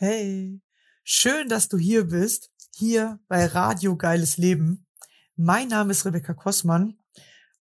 Hey, 0.00 0.60
schön, 1.02 1.48
dass 1.48 1.68
du 1.68 1.76
hier 1.76 2.04
bist, 2.04 2.52
hier 2.72 3.18
bei 3.26 3.46
Radio 3.46 3.96
Geiles 3.96 4.36
Leben. 4.36 4.86
Mein 5.34 5.66
Name 5.66 5.90
ist 5.90 6.04
Rebecca 6.04 6.34
Kossmann 6.34 6.96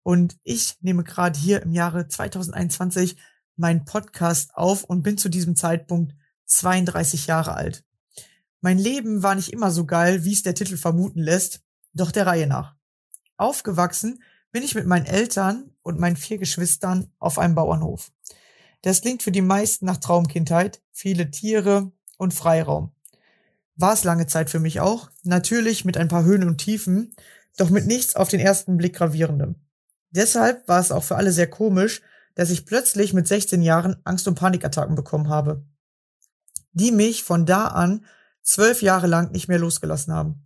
und 0.02 0.36
ich 0.42 0.76
nehme 0.82 1.02
gerade 1.02 1.38
hier 1.38 1.62
im 1.62 1.72
Jahre 1.72 2.08
2021 2.08 3.16
meinen 3.56 3.86
Podcast 3.86 4.54
auf 4.54 4.84
und 4.84 5.02
bin 5.02 5.16
zu 5.16 5.30
diesem 5.30 5.56
Zeitpunkt 5.56 6.14
32 6.44 7.26
Jahre 7.26 7.54
alt. 7.54 7.86
Mein 8.60 8.76
Leben 8.76 9.22
war 9.22 9.34
nicht 9.34 9.54
immer 9.54 9.70
so 9.70 9.86
geil, 9.86 10.26
wie 10.26 10.34
es 10.34 10.42
der 10.42 10.54
Titel 10.54 10.76
vermuten 10.76 11.22
lässt, 11.22 11.62
doch 11.94 12.10
der 12.10 12.26
Reihe 12.26 12.46
nach. 12.46 12.76
Aufgewachsen 13.38 14.22
bin 14.52 14.62
ich 14.62 14.74
mit 14.74 14.84
meinen 14.84 15.06
Eltern 15.06 15.70
und 15.80 15.98
meinen 15.98 16.16
vier 16.16 16.36
Geschwistern 16.36 17.10
auf 17.18 17.38
einem 17.38 17.54
Bauernhof. 17.54 18.12
Das 18.82 19.00
klingt 19.00 19.22
für 19.22 19.32
die 19.32 19.40
meisten 19.40 19.86
nach 19.86 19.96
Traumkindheit, 19.96 20.82
viele 20.92 21.30
Tiere, 21.30 21.92
und 22.16 22.34
Freiraum. 22.34 22.92
War 23.76 23.92
es 23.92 24.04
lange 24.04 24.26
Zeit 24.26 24.50
für 24.50 24.60
mich 24.60 24.80
auch, 24.80 25.10
natürlich 25.22 25.84
mit 25.84 25.96
ein 25.96 26.08
paar 26.08 26.24
Höhen 26.24 26.48
und 26.48 26.58
Tiefen, 26.58 27.14
doch 27.56 27.70
mit 27.70 27.86
nichts 27.86 28.16
auf 28.16 28.28
den 28.28 28.40
ersten 28.40 28.76
Blick 28.76 28.96
gravierendem. 28.96 29.56
Deshalb 30.10 30.66
war 30.68 30.80
es 30.80 30.92
auch 30.92 31.04
für 31.04 31.16
alle 31.16 31.32
sehr 31.32 31.48
komisch, 31.48 32.00
dass 32.34 32.50
ich 32.50 32.66
plötzlich 32.66 33.12
mit 33.12 33.26
16 33.26 33.62
Jahren 33.62 33.96
Angst- 34.04 34.28
und 34.28 34.34
Panikattacken 34.34 34.94
bekommen 34.94 35.28
habe, 35.28 35.64
die 36.72 36.92
mich 36.92 37.24
von 37.24 37.46
da 37.46 37.66
an 37.68 38.04
zwölf 38.42 38.82
Jahre 38.82 39.06
lang 39.06 39.32
nicht 39.32 39.48
mehr 39.48 39.58
losgelassen 39.58 40.12
haben. 40.12 40.44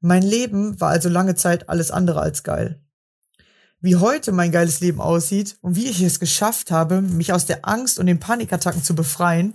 Mein 0.00 0.22
Leben 0.22 0.80
war 0.80 0.90
also 0.90 1.08
lange 1.08 1.34
Zeit 1.34 1.68
alles 1.68 1.90
andere 1.90 2.20
als 2.20 2.42
geil. 2.42 2.80
Wie 3.80 3.96
heute 3.96 4.32
mein 4.32 4.52
geiles 4.52 4.80
Leben 4.80 5.00
aussieht 5.00 5.56
und 5.62 5.76
wie 5.76 5.88
ich 5.88 6.00
es 6.02 6.20
geschafft 6.20 6.70
habe, 6.70 7.00
mich 7.00 7.32
aus 7.32 7.46
der 7.46 7.66
Angst 7.66 7.98
und 7.98 8.06
den 8.06 8.20
Panikattacken 8.20 8.82
zu 8.82 8.94
befreien, 8.94 9.54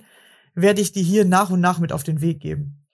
werde 0.56 0.82
ich 0.82 0.94
dir 0.94 1.04
hier 1.04 1.26
nach 1.26 1.50
und 1.50 1.60
nach 1.60 1.80
mit 1.80 1.92
auf 1.92 2.04
den 2.04 2.22
Weg 2.22 2.40
geben. 2.40 2.86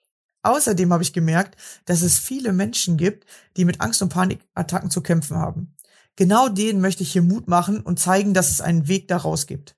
Außerdem 0.42 0.92
habe 0.92 1.04
ich 1.04 1.12
gemerkt, 1.12 1.56
dass 1.84 2.02
es 2.02 2.18
viele 2.18 2.52
Menschen 2.52 2.96
gibt, 2.96 3.24
die 3.56 3.64
mit 3.64 3.80
Angst 3.80 4.02
und 4.02 4.08
Panikattacken 4.08 4.90
zu 4.90 5.00
kämpfen 5.00 5.36
haben. 5.36 5.76
Genau 6.16 6.48
denen 6.48 6.80
möchte 6.80 7.04
ich 7.04 7.12
hier 7.12 7.22
Mut 7.22 7.48
machen 7.48 7.80
und 7.80 8.00
zeigen, 8.00 8.34
dass 8.34 8.50
es 8.50 8.60
einen 8.60 8.88
Weg 8.88 9.08
daraus 9.08 9.46
gibt. 9.46 9.76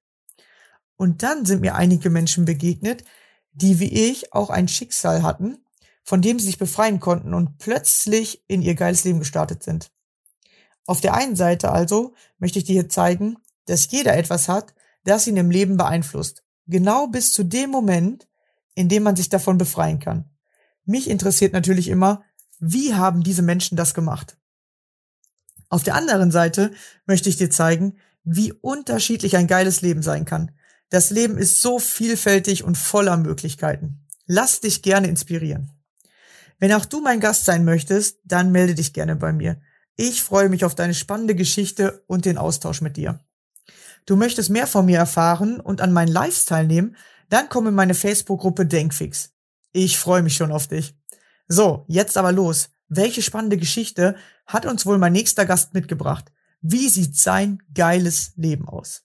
Und 0.96 1.22
dann 1.22 1.44
sind 1.44 1.60
mir 1.60 1.74
einige 1.74 2.08
Menschen 2.08 2.46
begegnet, 2.46 3.05
die 3.52 3.78
wie 3.78 4.10
ich 4.10 4.32
auch 4.32 4.50
ein 4.50 4.66
Schicksal 4.66 5.22
hatten, 5.22 5.58
von 6.02 6.22
dem 6.22 6.38
sie 6.38 6.46
sich 6.46 6.58
befreien 6.58 6.98
konnten 6.98 7.34
und 7.34 7.58
plötzlich 7.58 8.42
in 8.48 8.62
ihr 8.62 8.74
geiles 8.74 9.05
Leben 9.05 9.20
gestartet 9.20 9.62
sind. 9.62 9.92
Auf 10.86 11.00
der 11.00 11.14
einen 11.14 11.36
Seite 11.36 11.70
also 11.70 12.14
möchte 12.38 12.58
ich 12.58 12.64
dir 12.64 12.72
hier 12.72 12.88
zeigen, 12.88 13.36
dass 13.66 13.90
jeder 13.90 14.16
etwas 14.16 14.48
hat, 14.48 14.74
das 15.05 15.27
ihn 15.27 15.36
im 15.36 15.50
Leben 15.50 15.77
beeinflusst 15.77 16.43
Genau 16.66 17.06
bis 17.06 17.32
zu 17.32 17.44
dem 17.44 17.70
Moment, 17.70 18.26
in 18.74 18.88
dem 18.88 19.02
man 19.02 19.16
sich 19.16 19.28
davon 19.28 19.58
befreien 19.58 19.98
kann. 19.98 20.30
Mich 20.84 21.08
interessiert 21.08 21.52
natürlich 21.52 21.88
immer, 21.88 22.24
wie 22.58 22.94
haben 22.94 23.22
diese 23.22 23.42
Menschen 23.42 23.76
das 23.76 23.94
gemacht? 23.94 24.38
Auf 25.68 25.82
der 25.82 25.94
anderen 25.94 26.30
Seite 26.30 26.72
möchte 27.06 27.28
ich 27.28 27.36
dir 27.36 27.50
zeigen, 27.50 27.98
wie 28.22 28.52
unterschiedlich 28.52 29.36
ein 29.36 29.46
geiles 29.46 29.82
Leben 29.82 30.02
sein 30.02 30.24
kann. 30.24 30.52
Das 30.88 31.10
Leben 31.10 31.36
ist 31.36 31.60
so 31.60 31.78
vielfältig 31.78 32.64
und 32.64 32.78
voller 32.78 33.16
Möglichkeiten. 33.16 34.06
Lass 34.26 34.60
dich 34.60 34.82
gerne 34.82 35.08
inspirieren. 35.08 35.72
Wenn 36.58 36.72
auch 36.72 36.84
du 36.84 37.00
mein 37.00 37.20
Gast 37.20 37.44
sein 37.44 37.64
möchtest, 37.64 38.20
dann 38.24 38.52
melde 38.52 38.74
dich 38.74 38.92
gerne 38.92 39.16
bei 39.16 39.32
mir. 39.32 39.60
Ich 39.96 40.22
freue 40.22 40.48
mich 40.48 40.64
auf 40.64 40.74
deine 40.74 40.94
spannende 40.94 41.34
Geschichte 41.34 42.04
und 42.06 42.24
den 42.24 42.38
Austausch 42.38 42.80
mit 42.80 42.96
dir 42.96 43.20
du 44.06 44.16
möchtest 44.16 44.50
mehr 44.50 44.66
von 44.66 44.86
mir 44.86 44.98
erfahren 44.98 45.60
und 45.60 45.80
an 45.80 45.92
meinen 45.92 46.12
Lives 46.12 46.45
teilnehmen, 46.45 46.96
dann 47.30 47.48
komm 47.48 47.67
in 47.67 47.74
meine 47.74 47.95
Facebook-Gruppe 47.95 48.67
Denkfix. 48.67 49.33
Ich 49.73 49.98
freue 49.98 50.23
mich 50.23 50.36
schon 50.36 50.52
auf 50.52 50.68
dich. 50.68 50.95
So, 51.48 51.84
jetzt 51.89 52.17
aber 52.17 52.33
los. 52.33 52.70
Welche 52.89 53.23
spannende 53.23 53.56
Geschichte 53.56 54.17
hat 54.46 54.67
uns 54.67 54.86
wohl 54.86 54.98
mein 54.98 55.12
nächster 55.12 55.46
Gast 55.46 55.74
mitgebracht? 55.74 56.30
Wie 56.61 56.89
sieht 56.89 57.17
sein 57.17 57.62
geiles 57.74 58.33
Leben 58.36 58.68
aus? 58.68 59.02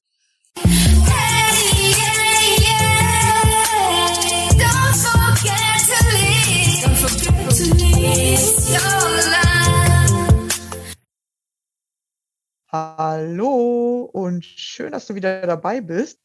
Und 14.39 14.45
schön, 14.45 14.93
dass 14.93 15.05
du 15.05 15.15
wieder 15.15 15.45
dabei 15.45 15.81
bist. 15.81 16.17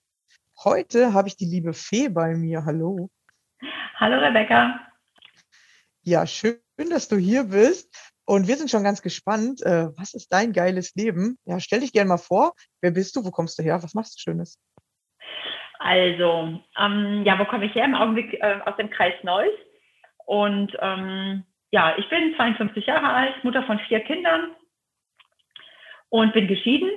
Heute 0.62 1.14
habe 1.14 1.26
ich 1.26 1.36
die 1.36 1.46
liebe 1.46 1.72
Fee 1.72 2.08
bei 2.08 2.36
mir. 2.36 2.64
Hallo. 2.64 3.10
Hallo 3.96 4.20
Rebecca. 4.20 4.86
Ja, 6.02 6.24
schön, 6.24 6.60
dass 6.90 7.08
du 7.08 7.16
hier 7.16 7.42
bist. 7.42 8.14
Und 8.24 8.46
wir 8.46 8.54
sind 8.54 8.70
schon 8.70 8.84
ganz 8.84 9.02
gespannt. 9.02 9.62
Äh, 9.62 9.88
was 9.98 10.14
ist 10.14 10.32
dein 10.32 10.52
geiles 10.52 10.94
Leben? 10.94 11.38
Ja, 11.44 11.58
stell 11.58 11.80
dich 11.80 11.92
gerne 11.92 12.08
mal 12.08 12.18
vor. 12.18 12.52
Wer 12.80 12.92
bist 12.92 13.16
du? 13.16 13.24
Wo 13.24 13.32
kommst 13.32 13.58
du 13.58 13.64
her? 13.64 13.82
Was 13.82 13.94
machst 13.94 14.14
du 14.14 14.20
Schönes? 14.22 14.62
Also, 15.80 16.60
ähm, 16.78 17.24
ja, 17.24 17.36
wo 17.40 17.46
komme 17.46 17.66
ich 17.66 17.74
her? 17.74 17.84
Im 17.84 17.96
Augenblick 17.96 18.32
äh, 18.34 18.60
aus 18.64 18.76
dem 18.76 18.90
Kreis 18.90 19.14
Neuss. 19.24 19.58
Und 20.24 20.70
ähm, 20.80 21.42
ja, 21.72 21.98
ich 21.98 22.08
bin 22.10 22.32
52 22.36 22.86
Jahre 22.86 23.08
alt, 23.08 23.42
Mutter 23.42 23.64
von 23.64 23.80
vier 23.88 23.98
Kindern, 24.04 24.54
und 26.10 26.32
bin 26.32 26.46
geschieden. 26.46 26.88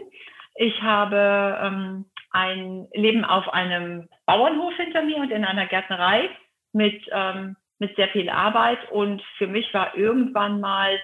Ich 0.59 0.81
habe 0.81 1.59
ähm, 1.61 2.05
ein 2.31 2.87
Leben 2.93 3.23
auf 3.23 3.47
einem 3.49 4.09
Bauernhof 4.25 4.75
hinter 4.75 5.03
mir 5.03 5.17
und 5.17 5.31
in 5.31 5.45
einer 5.45 5.67
Gärtnerei 5.67 6.29
mit, 6.73 7.07
ähm, 7.11 7.55
mit 7.77 7.95
sehr 7.95 8.09
viel 8.09 8.29
Arbeit. 8.29 8.91
Und 8.91 9.21
für 9.37 9.45
mich 9.45 9.71
war 9.73 9.95
irgendwann 9.95 10.59
mal 10.59 10.99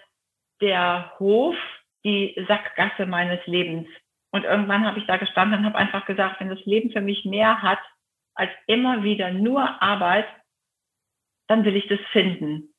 der 0.60 1.14
Hof 1.20 1.56
die 2.04 2.36
Sackgasse 2.48 3.06
meines 3.06 3.46
Lebens. 3.46 3.88
Und 4.32 4.44
irgendwann 4.44 4.86
habe 4.86 4.98
ich 4.98 5.06
da 5.06 5.18
gestanden 5.18 5.60
und 5.60 5.66
habe 5.66 5.78
einfach 5.78 6.06
gesagt, 6.08 6.40
wenn 6.40 6.50
das 6.50 6.66
Leben 6.66 6.92
für 6.92 7.02
mich 7.02 7.24
mehr 7.24 7.62
hat 7.62 7.80
als 8.34 8.50
immer 8.66 9.04
wieder 9.04 9.30
nur 9.32 9.84
Arbeit, 9.84 10.26
dann 11.48 11.64
will 11.64 11.76
ich 11.76 11.88
das 11.88 12.00
finden. 12.12 12.74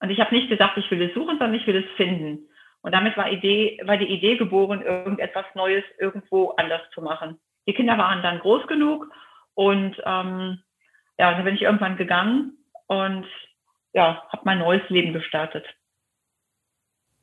Und 0.00 0.10
ich 0.10 0.20
habe 0.20 0.34
nicht 0.34 0.50
gesagt, 0.50 0.76
ich 0.76 0.90
will 0.90 1.00
es 1.00 1.14
suchen, 1.14 1.38
sondern 1.38 1.54
ich 1.54 1.66
will 1.66 1.76
es 1.76 1.96
finden. 1.96 2.46
Und 2.84 2.92
damit 2.92 3.16
war, 3.16 3.32
Idee, 3.32 3.80
war 3.86 3.96
die 3.96 4.12
Idee 4.12 4.36
geboren, 4.36 4.82
irgendetwas 4.82 5.46
Neues 5.54 5.84
irgendwo 5.98 6.50
anders 6.50 6.82
zu 6.92 7.00
machen. 7.00 7.40
Die 7.66 7.72
Kinder 7.72 7.96
waren 7.96 8.22
dann 8.22 8.40
groß 8.40 8.66
genug 8.66 9.10
und 9.54 9.96
ähm, 10.04 10.62
ja, 11.16 11.32
dann 11.32 11.44
bin 11.44 11.54
ich 11.54 11.62
irgendwann 11.62 11.96
gegangen 11.96 12.58
und 12.86 13.26
ja, 13.94 14.22
habe 14.28 14.42
mein 14.44 14.58
neues 14.58 14.86
Leben 14.90 15.14
gestartet. 15.14 15.64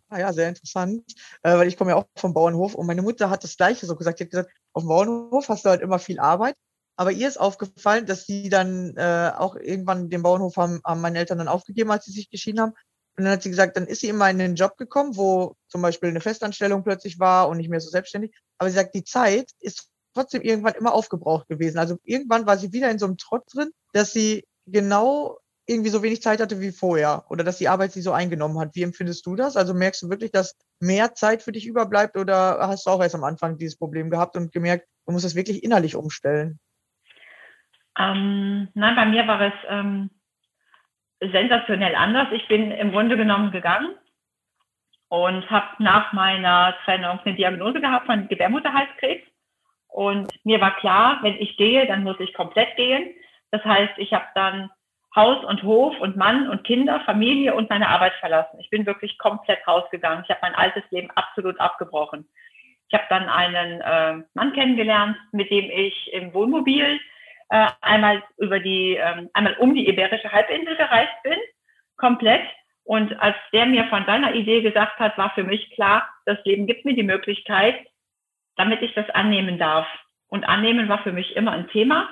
Ah 0.10 0.18
ja, 0.18 0.34
sehr 0.34 0.50
interessant, 0.50 1.04
äh, 1.44 1.56
weil 1.56 1.68
ich 1.68 1.78
komme 1.78 1.92
ja 1.92 1.98
auch 1.98 2.08
vom 2.16 2.34
Bauernhof 2.34 2.74
und 2.74 2.88
meine 2.88 3.04
Mutter 3.04 3.30
hat 3.30 3.44
das 3.44 3.56
Gleiche 3.56 3.86
so 3.86 3.96
gesagt. 3.96 4.18
Sie 4.18 4.24
hat 4.24 4.32
gesagt, 4.32 4.52
auf 4.74 4.82
dem 4.82 4.90
Bauernhof 4.90 5.48
hast 5.48 5.64
du 5.64 5.70
halt 5.70 5.82
immer 5.82 6.00
viel 6.00 6.20
Arbeit, 6.20 6.56
aber 6.96 7.12
ihr 7.12 7.28
ist 7.28 7.40
aufgefallen, 7.40 8.08
dass 8.08 8.26
sie 8.26 8.50
dann 8.50 8.96
äh, 8.98 9.32
auch 9.38 9.56
irgendwann 9.56 10.10
den 10.10 10.24
Bauernhof 10.24 10.58
haben, 10.58 10.82
haben 10.84 11.02
meine 11.02 11.20
Eltern 11.20 11.38
dann 11.38 11.48
aufgegeben, 11.48 11.92
als 11.92 12.06
sie 12.06 12.14
sich 12.14 12.32
geschieden 12.32 12.62
haben 12.62 12.74
und 13.18 13.26
dann 13.26 13.34
hat 13.34 13.44
sie 13.44 13.50
gesagt, 13.50 13.78
dann 13.78 13.88
ist 13.88 14.02
sie 14.02 14.10
immer 14.10 14.30
in 14.30 14.42
einen 14.42 14.56
Job 14.56 14.78
gekommen, 14.78 15.16
wo 15.18 15.56
zum 15.68 15.82
Beispiel 15.82 16.10
eine 16.10 16.22
Festanstellung 16.22 16.84
plötzlich 16.84 17.20
war 17.20 17.50
und 17.50 17.58
nicht 17.58 17.70
mehr 17.70 17.82
so 17.82 17.90
selbstständig. 17.90 18.34
Aber 18.58 18.70
sie 18.70 18.76
sagt, 18.76 18.96
die 18.96 19.04
Zeit 19.04 19.52
ist 19.60 19.90
trotzdem 20.14 20.42
irgendwann 20.42 20.76
immer 20.76 20.94
aufgebraucht 20.94 21.48
gewesen. 21.48 21.78
Also 21.78 21.98
irgendwann 22.04 22.46
war 22.46 22.58
sie 22.58 22.74
wieder 22.74 22.90
in 22.90 23.00
so 23.00 23.06
einem 23.06 23.18
Trott 23.18 23.44
drin, 23.54 23.72
dass 23.94 24.14
sie 24.14 24.46
genau 24.66 25.38
irgendwie 25.68 25.90
so 25.90 26.04
wenig 26.04 26.22
Zeit 26.22 26.42
hatte 26.42 26.60
wie 26.60 26.72
vorher 26.72 27.26
oder 27.30 27.44
dass 27.44 27.58
die 27.58 27.70
Arbeit 27.70 27.92
sie 27.92 28.02
so 28.02 28.12
eingenommen 28.12 28.60
hat. 28.60 28.76
Wie 28.76 28.84
empfindest 28.84 29.26
du 29.26 29.36
das? 29.36 29.56
Also 29.56 29.74
merkst 29.74 30.02
du 30.02 30.10
wirklich, 30.10 30.32
dass 30.32 30.58
mehr 30.80 31.14
Zeit 31.14 31.44
für 31.44 31.52
dich 31.52 31.68
überbleibt 31.68 32.18
oder 32.18 32.60
hast 32.68 32.86
du 32.86 32.90
auch 32.90 33.02
erst 33.02 33.16
am 33.16 33.24
Anfang 33.24 33.58
dieses 33.58 33.78
Problem 33.78 34.10
gehabt 34.10 34.36
und 34.36 34.52
gemerkt, 34.52 34.88
du 35.06 35.14
musst 35.14 35.26
es 35.26 35.36
wirklich 35.36 35.64
innerlich 35.64 35.96
umstellen? 35.96 36.60
Ähm, 38.00 38.70
nein, 38.74 38.96
bei 38.96 39.06
mir 39.06 39.28
war 39.28 39.42
es 39.42 39.54
ähm, 39.70 40.10
sensationell 41.22 41.96
anders. 41.96 42.28
Ich 42.32 42.48
bin 42.48 42.72
im 42.72 42.92
Grunde 42.92 43.16
genommen 43.16 43.52
gegangen 43.52 43.96
und 45.10 45.50
habe 45.50 45.68
nach 45.80 46.14
meiner 46.14 46.76
Trennung 46.84 47.20
eine 47.24 47.36
Diagnose 47.36 47.80
gehabt 47.80 48.08
von 48.08 48.28
Gebärmutterhalskrebs. 48.28 49.28
Und 49.88 50.32
mir 50.46 50.62
war 50.62 50.76
klar, 50.78 51.20
wenn 51.22 51.36
ich 51.36 51.58
gehe, 51.58 51.86
dann 51.86 52.04
muss 52.04 52.20
ich 52.20 52.34
komplett 52.34 52.76
gehen. 52.76 53.14
Das 53.52 53.64
heißt, 53.64 53.94
ich 53.98 54.14
habe 54.14 54.26
dann 54.36 54.72
Haus 55.16 55.44
und 55.44 55.64
Hof 55.64 56.00
und 56.00 56.16
Mann 56.16 56.48
und 56.48 56.64
Kinder, 56.64 57.02
Familie 57.02 57.54
und 57.54 57.70
meine 57.70 57.90
Arbeit 57.90 58.14
verlassen. 58.22 58.58
Ich 58.62 58.70
bin 58.70 58.86
wirklich 58.86 59.18
komplett 59.18 59.68
rausgegangen. 59.68 60.24
Ich 60.24 60.30
habe 60.30 60.40
mein 60.42 60.56
altes 60.56 60.84
Leben 60.90 61.12
absolut 61.12 61.60
abgebrochen. 61.60 62.30
Ich 62.88 62.94
habe 62.94 63.06
dann 63.10 63.28
einen 63.28 63.82
äh, 63.82 64.24
Mann 64.34 64.54
kennengelernt, 64.54 65.18
mit 65.34 65.52
dem 65.52 65.70
ich 65.70 66.14
im 66.14 66.34
Wohnmobil 66.34 67.00
äh, 67.52 67.68
einmal 67.82 68.24
über 68.38 68.60
die, 68.60 68.96
ähm, 68.96 69.30
einmal 69.34 69.56
um 69.56 69.76
die 69.76 69.88
Iberische 69.88 70.32
Halbinsel 70.32 70.78
gereist 70.78 71.22
bin, 71.24 71.38
komplett. 71.98 72.42
Und 72.86 73.14
als 73.22 73.36
der 73.52 73.66
mir 73.66 73.86
von 73.90 74.06
seiner 74.06 74.34
Idee 74.34 74.62
gesagt 74.62 74.98
hat, 75.00 75.18
war 75.18 75.32
für 75.36 75.44
mich 75.44 75.70
klar, 75.72 76.10
das 76.26 76.38
Leben 76.46 76.66
gibt 76.66 76.86
mir 76.86 76.96
die 76.96 77.04
Möglichkeit, 77.04 77.76
damit 78.56 78.82
ich 78.82 78.94
das 78.94 79.10
annehmen 79.10 79.60
darf. 79.60 79.86
Und 80.30 80.46
annehmen 80.46 80.88
war 80.88 81.04
für 81.04 81.12
mich 81.12 81.36
immer 81.36 81.52
ein 81.52 81.68
Thema. 81.68 82.10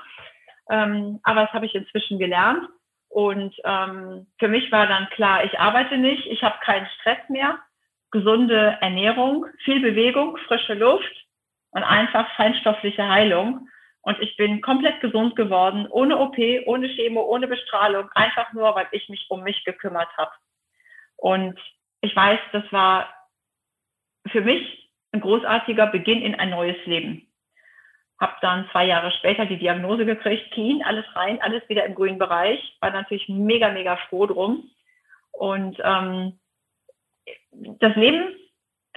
Ähm, 0.69 1.21
aber 1.23 1.43
das 1.43 1.53
habe 1.53 1.65
ich 1.65 1.73
inzwischen 1.73 2.19
gelernt. 2.19 2.67
Und 3.07 3.55
ähm, 3.63 4.27
für 4.39 4.49
mich 4.49 4.69
war 4.73 4.87
dann 4.87 5.09
klar, 5.11 5.45
ich 5.45 5.57
arbeite 5.57 5.97
nicht, 5.97 6.25
ich 6.27 6.43
habe 6.43 6.59
keinen 6.63 6.87
Stress 6.99 7.17
mehr, 7.29 7.59
gesunde 8.11 8.77
Ernährung, 8.81 9.45
viel 9.63 9.79
Bewegung, 9.79 10.35
frische 10.47 10.73
Luft 10.73 11.25
und 11.71 11.83
einfach 11.83 12.29
feinstoffliche 12.35 13.07
Heilung. 13.07 13.69
Und 14.09 14.19
ich 14.21 14.35
bin 14.37 14.61
komplett 14.61 15.01
gesund 15.01 15.35
geworden, 15.35 15.85
ohne 15.87 16.17
OP, 16.17 16.35
ohne 16.65 16.87
Chemo, 16.87 17.21
ohne 17.21 17.47
Bestrahlung, 17.47 18.09
einfach 18.15 18.51
nur, 18.53 18.73
weil 18.73 18.87
ich 18.91 19.07
mich 19.07 19.27
um 19.29 19.43
mich 19.43 19.63
gekümmert 19.65 20.09
habe. 20.17 20.31
Und 21.15 21.59
ich 22.01 22.15
weiß, 22.15 22.39
das 22.51 22.63
war 22.71 23.13
für 24.31 24.41
mich 24.41 24.89
ein 25.11 25.21
großartiger 25.21 25.85
Beginn 25.85 26.23
in 26.23 26.33
ein 26.33 26.49
neues 26.49 26.83
Leben. 26.87 27.27
Hab 28.19 28.41
dann 28.41 28.67
zwei 28.71 28.85
Jahre 28.85 29.11
später 29.11 29.45
die 29.45 29.59
Diagnose 29.59 30.07
gekriegt, 30.07 30.53
clean, 30.53 30.81
alles 30.81 31.05
rein, 31.15 31.39
alles 31.43 31.61
wieder 31.69 31.85
im 31.85 31.93
grünen 31.93 32.17
Bereich. 32.17 32.77
War 32.81 32.89
natürlich 32.89 33.29
mega, 33.29 33.69
mega 33.69 33.95
froh 34.09 34.25
drum. 34.25 34.71
Und 35.33 35.77
ähm, 35.83 36.39
das 37.51 37.95
Leben 37.95 38.35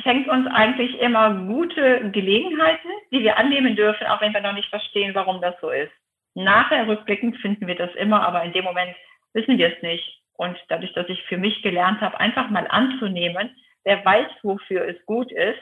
schenkt 0.02 0.28
uns 0.28 0.46
eigentlich 0.49 0.99
immer 1.00 1.34
gute 1.46 2.10
Gelegenheiten, 2.10 2.88
die 3.10 3.20
wir 3.20 3.37
annehmen 3.37 3.76
dürfen, 3.76 4.06
auch 4.06 4.20
wenn 4.20 4.32
wir 4.32 4.40
noch 4.40 4.54
nicht 4.54 4.69
verstehen, 4.69 5.14
warum 5.14 5.40
das 5.40 5.54
so 5.60 5.70
ist. 5.70 5.93
Nachher 6.34 6.87
rückblickend 6.87 7.37
finden 7.38 7.66
wir 7.66 7.75
das 7.75 7.94
immer, 7.96 8.26
aber 8.26 8.43
in 8.43 8.52
dem 8.52 8.64
Moment 8.64 8.94
wissen 9.32 9.58
wir 9.58 9.75
es 9.75 9.82
nicht. 9.82 10.22
Und 10.34 10.56
dadurch, 10.69 10.93
dass 10.94 11.08
ich 11.08 11.22
für 11.25 11.37
mich 11.37 11.62
gelernt 11.62 12.00
habe, 12.00 12.19
einfach 12.19 12.50
mal 12.50 12.66
anzunehmen, 12.69 13.54
wer 13.84 14.04
weiß, 14.04 14.31
wofür 14.43 14.88
es 14.88 14.96
gut 15.06 15.31
ist, 15.31 15.60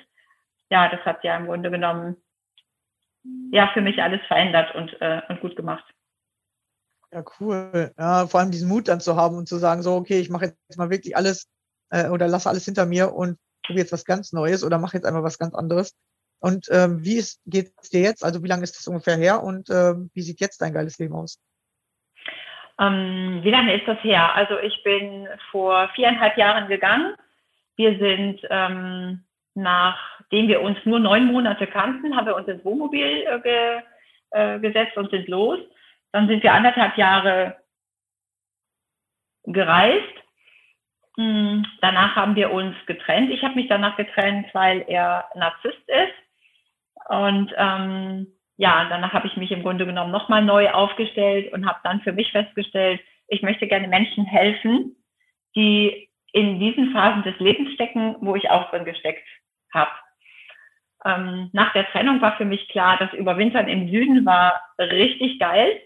ja, 0.71 0.89
das 0.89 1.01
hat 1.05 1.25
ja 1.25 1.37
im 1.37 1.47
Grunde 1.47 1.71
genommen 1.71 2.17
ja 3.51 3.69
für 3.75 3.81
mich 3.81 4.01
alles 4.03 4.21
verändert 4.27 4.75
und, 4.75 5.01
äh, 5.01 5.23
und 5.29 5.41
gut 5.41 5.57
gemacht. 5.57 5.85
Ja, 7.13 7.25
cool. 7.41 7.93
Ja, 7.99 8.27
vor 8.29 8.41
allem 8.41 8.53
diesen 8.53 8.69
Mut 8.69 8.87
dann 8.87 9.01
zu 9.01 9.17
haben 9.17 9.37
und 9.37 9.49
zu 9.49 9.57
sagen, 9.57 9.83
so, 9.83 9.97
okay, 9.97 10.21
ich 10.21 10.31
mache 10.31 10.47
jetzt 10.47 10.79
mal 10.79 10.91
wirklich 10.91 11.17
alles 11.17 11.49
äh, 11.91 12.09
oder 12.09 12.29
lasse 12.29 12.49
alles 12.49 12.65
hinter 12.65 12.87
mir 12.87 13.13
und 13.13 13.37
probiere 13.71 13.85
jetzt 13.85 13.93
was 13.93 14.05
ganz 14.05 14.33
Neues 14.33 14.65
oder 14.65 14.79
mache 14.79 14.97
jetzt 14.97 15.07
einfach 15.07 15.23
was 15.23 15.39
ganz 15.39 15.55
anderes. 15.55 15.97
Und 16.41 16.69
ähm, 16.71 17.05
wie 17.05 17.23
geht 17.47 17.73
es 17.83 17.91
dir 17.91 18.01
jetzt? 18.01 18.25
Also 18.25 18.43
wie 18.43 18.49
lange 18.49 18.63
ist 18.63 18.77
das 18.77 18.89
ungefähr 18.89 19.17
her 19.17 19.43
und 19.43 19.69
ähm, 19.71 20.11
wie 20.15 20.23
sieht 20.23 20.41
jetzt 20.41 20.61
dein 20.63 20.73
geiles 20.73 20.99
Leben 20.99 21.15
aus? 21.15 21.39
Ähm, 22.79 23.41
wie 23.43 23.51
lange 23.51 23.75
ist 23.77 23.87
das 23.87 24.03
her? 24.03 24.35
Also 24.35 24.59
ich 24.59 24.83
bin 24.83 25.29
vor 25.51 25.91
viereinhalb 25.95 26.37
Jahren 26.39 26.69
gegangen. 26.69 27.15
Wir 27.77 27.99
sind, 27.99 28.41
ähm, 28.49 29.25
nachdem 29.55 30.49
wir 30.49 30.63
uns 30.63 30.79
nur 30.85 30.99
neun 30.99 31.27
Monate 31.27 31.67
kannten, 31.67 32.17
haben 32.17 32.27
wir 32.27 32.37
uns 32.37 32.49
ins 32.49 32.65
Wohnmobil 32.65 33.25
äh, 33.27 33.41
ge, 33.41 33.81
äh, 34.31 34.59
gesetzt 34.61 34.97
und 34.97 35.11
sind 35.11 35.29
los. 35.29 35.59
Dann 36.13 36.27
sind 36.27 36.43
wir 36.43 36.55
anderthalb 36.55 36.97
Jahre 36.97 37.57
gereist. 39.45 40.15
Hm, 41.21 41.67
danach 41.83 42.17
haben 42.17 42.35
wir 42.35 42.51
uns 42.51 42.75
getrennt. 42.87 43.31
Ich 43.31 43.43
habe 43.43 43.55
mich 43.55 43.69
danach 43.69 43.95
getrennt, 43.99 44.47
weil 44.55 44.87
er 44.89 45.27
Narzisst 45.35 45.87
ist. 45.87 46.15
Und 47.11 47.53
ähm, 47.59 48.27
ja, 48.57 48.87
danach 48.89 49.13
habe 49.13 49.27
ich 49.27 49.37
mich 49.37 49.51
im 49.53 49.63
Grunde 49.63 49.85
genommen 49.85 50.13
nochmal 50.13 50.43
neu 50.43 50.71
aufgestellt 50.71 51.53
und 51.53 51.67
habe 51.67 51.79
dann 51.85 52.01
für 52.01 52.13
mich 52.13 52.33
festgestellt, 52.33 53.03
ich 53.29 53.43
möchte 53.43 53.69
gerne 53.69 53.87
Menschen 53.87 54.25
helfen, 54.25 54.97
die 55.55 56.09
in 56.33 56.59
diesen 56.59 56.91
Phasen 56.93 57.23
des 57.23 57.39
Lebens 57.39 57.75
stecken, 57.75 58.17
wo 58.21 58.35
ich 58.35 58.49
auch 58.49 58.71
drin 58.71 58.87
gesteckt 58.87 59.29
habe. 59.75 59.91
Ähm, 61.05 61.51
nach 61.53 61.75
der 61.75 61.87
Trennung 61.89 62.23
war 62.23 62.39
für 62.39 62.47
mich 62.47 62.67
klar, 62.69 62.97
das 62.97 63.13
Überwintern 63.13 63.69
im 63.69 63.91
Süden 63.91 64.25
war 64.25 64.59
richtig 64.79 65.39
geil. 65.39 65.83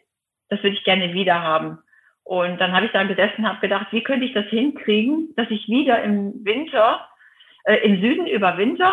Das 0.48 0.62
würde 0.62 0.76
ich 0.76 0.84
gerne 0.84 1.12
wieder 1.12 1.42
haben. 1.42 1.83
Und 2.24 2.58
dann 2.58 2.72
habe 2.72 2.86
ich 2.86 2.92
da 2.92 3.04
gesessen 3.04 3.40
und 3.40 3.48
habe 3.48 3.60
gedacht, 3.60 3.88
wie 3.90 4.02
könnte 4.02 4.24
ich 4.24 4.32
das 4.32 4.46
hinkriegen, 4.46 5.34
dass 5.36 5.50
ich 5.50 5.68
wieder 5.68 6.02
im 6.02 6.44
Winter, 6.44 7.06
äh, 7.64 7.76
im 7.76 8.00
Süden 8.00 8.26
überwinter 8.26 8.92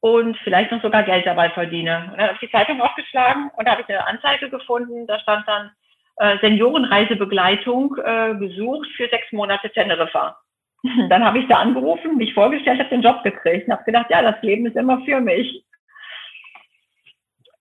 und 0.00 0.36
vielleicht 0.38 0.72
noch 0.72 0.82
sogar 0.82 1.04
Geld 1.04 1.24
dabei 1.24 1.50
verdiene. 1.50 2.08
Und 2.10 2.18
dann 2.18 2.28
habe 2.28 2.34
ich 2.34 2.40
die 2.40 2.50
Zeitung 2.50 2.80
aufgeschlagen 2.80 3.50
und 3.56 3.64
da 3.64 3.72
habe 3.72 3.82
ich 3.82 3.88
eine 3.88 4.06
Anzeige 4.06 4.50
gefunden, 4.50 5.06
da 5.06 5.20
stand 5.20 5.46
dann 5.46 5.70
äh, 6.16 6.38
Seniorenreisebegleitung 6.40 7.96
äh, 7.96 8.34
gesucht 8.34 8.88
für 8.96 9.08
sechs 9.08 9.30
Monate 9.32 9.70
Teneriffa. 9.70 10.36
Dann 11.08 11.24
habe 11.24 11.38
ich 11.38 11.48
da 11.48 11.58
angerufen, 11.58 12.16
mich 12.16 12.34
vorgestellt, 12.34 12.80
habe 12.80 12.90
den 12.90 13.02
Job 13.02 13.22
gekriegt 13.22 13.66
und 13.66 13.74
habe 13.74 13.84
gedacht, 13.84 14.06
ja, 14.10 14.22
das 14.22 14.40
Leben 14.42 14.66
ist 14.66 14.76
immer 14.76 15.00
für 15.04 15.20
mich. 15.20 15.64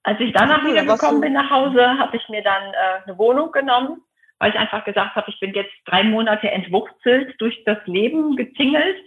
Als 0.04 0.20
ich 0.20 0.32
danach 0.34 0.64
wieder 0.64 0.86
gekommen 0.86 1.22
bin 1.22 1.34
nach 1.34 1.50
Hause, 1.50 2.00
habe 2.00 2.16
ich 2.18 2.30
mir 2.30 2.42
dann 2.42 2.64
äh, 2.74 3.04
eine 3.06 3.18
Wohnung 3.18 3.52
genommen, 3.52 4.02
weil 4.40 4.52
ich 4.52 4.58
einfach 4.58 4.86
gesagt 4.86 5.16
habe, 5.16 5.30
ich 5.30 5.40
bin 5.40 5.54
jetzt 5.54 5.74
drei 5.86 6.04
Monate 6.04 6.52
entwurzelt 6.52 7.36
durch 7.40 7.64
das 7.66 7.80
Leben 7.86 8.36
getingelt 8.36 8.98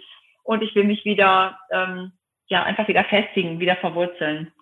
und 0.43 0.63
ich 0.63 0.75
will 0.75 0.85
mich 0.85 1.05
wieder 1.05 1.59
ähm, 1.71 2.13
ja, 2.49 2.65
einfach 2.65 2.89
wieder 2.89 3.05
festigen, 3.05 3.61
wieder 3.61 3.77
verwurzeln. 3.77 4.53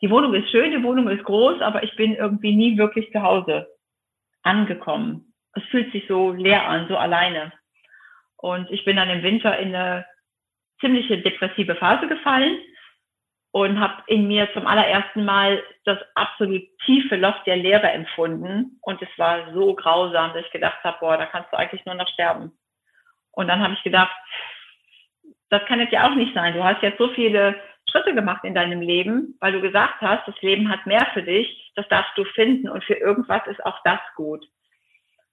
Die 0.00 0.10
Wohnung 0.10 0.34
ist 0.34 0.50
schön, 0.50 0.72
die 0.72 0.82
Wohnung 0.82 1.08
ist 1.08 1.24
groß, 1.24 1.60
aber 1.60 1.82
ich 1.82 1.94
bin 1.96 2.14
irgendwie 2.14 2.54
nie 2.54 2.76
wirklich 2.78 3.10
zu 3.12 3.22
Hause 3.22 3.68
angekommen. 4.42 5.32
Es 5.54 5.62
fühlt 5.64 5.92
sich 5.92 6.06
so 6.06 6.32
leer 6.32 6.66
an, 6.66 6.86
so 6.88 6.96
alleine. 6.96 7.52
Und 8.36 8.70
ich 8.70 8.84
bin 8.84 8.96
dann 8.96 9.10
im 9.10 9.22
Winter 9.22 9.58
in 9.58 9.74
eine 9.74 10.06
ziemliche 10.80 11.18
depressive 11.18 11.74
Phase 11.76 12.06
gefallen 12.06 12.58
und 13.56 13.80
habe 13.80 14.02
in 14.06 14.28
mir 14.28 14.52
zum 14.52 14.66
allerersten 14.66 15.24
Mal 15.24 15.62
das 15.86 15.96
absolut 16.14 16.60
tiefe 16.84 17.16
Loch 17.16 17.42
der 17.44 17.56
Leere 17.56 17.88
empfunden. 17.88 18.78
Und 18.82 19.00
es 19.00 19.08
war 19.16 19.50
so 19.54 19.74
grausam, 19.74 20.34
dass 20.34 20.44
ich 20.44 20.52
gedacht 20.52 20.84
habe, 20.84 20.98
boah, 21.00 21.16
da 21.16 21.24
kannst 21.24 21.50
du 21.50 21.56
eigentlich 21.56 21.82
nur 21.86 21.94
noch 21.94 22.06
sterben. 22.08 22.52
Und 23.32 23.48
dann 23.48 23.62
habe 23.62 23.72
ich 23.72 23.82
gedacht, 23.82 24.14
das 25.48 25.64
kann 25.64 25.80
jetzt 25.80 25.94
ja 25.94 26.06
auch 26.06 26.14
nicht 26.14 26.34
sein. 26.34 26.52
Du 26.52 26.62
hast 26.62 26.82
jetzt 26.82 26.98
so 26.98 27.08
viele 27.14 27.54
Schritte 27.90 28.14
gemacht 28.14 28.44
in 28.44 28.54
deinem 28.54 28.82
Leben, 28.82 29.38
weil 29.40 29.52
du 29.52 29.62
gesagt 29.62 30.02
hast, 30.02 30.28
das 30.28 30.42
Leben 30.42 30.68
hat 30.68 30.84
mehr 30.84 31.06
für 31.14 31.22
dich, 31.22 31.72
das 31.76 31.88
darfst 31.88 32.12
du 32.18 32.24
finden 32.24 32.68
und 32.68 32.84
für 32.84 32.96
irgendwas 32.96 33.46
ist 33.46 33.64
auch 33.64 33.80
das 33.84 34.00
gut. 34.16 34.44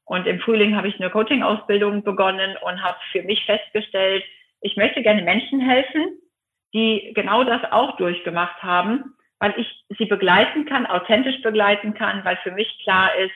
Und 0.06 0.28
im 0.28 0.40
Frühling 0.40 0.78
habe 0.78 0.88
ich 0.88 0.98
eine 0.98 1.10
Coaching-Ausbildung 1.10 2.06
begonnen 2.06 2.56
und 2.62 2.81
habe 2.81 3.00
für 3.12 3.24
mich 3.24 3.44
festgestellt, 3.44 4.24
ich 4.62 4.78
möchte 4.78 5.02
gerne 5.02 5.24
Menschen 5.24 5.60
helfen, 5.60 6.20
die 6.74 7.12
genau 7.15 7.44
das 7.44 7.62
auch 7.72 7.98
durchgemacht 7.98 8.62
haben, 8.63 9.15
weil 9.39 9.53
ich 9.58 9.86
sie 9.98 10.06
begleiten 10.06 10.65
kann, 10.65 10.86
authentisch 10.86 11.42
begleiten 11.42 11.94
kann, 11.94 12.24
weil 12.25 12.38
für 12.44 12.51
mich 12.51 12.80
klar 12.84 13.15
ist, 13.15 13.34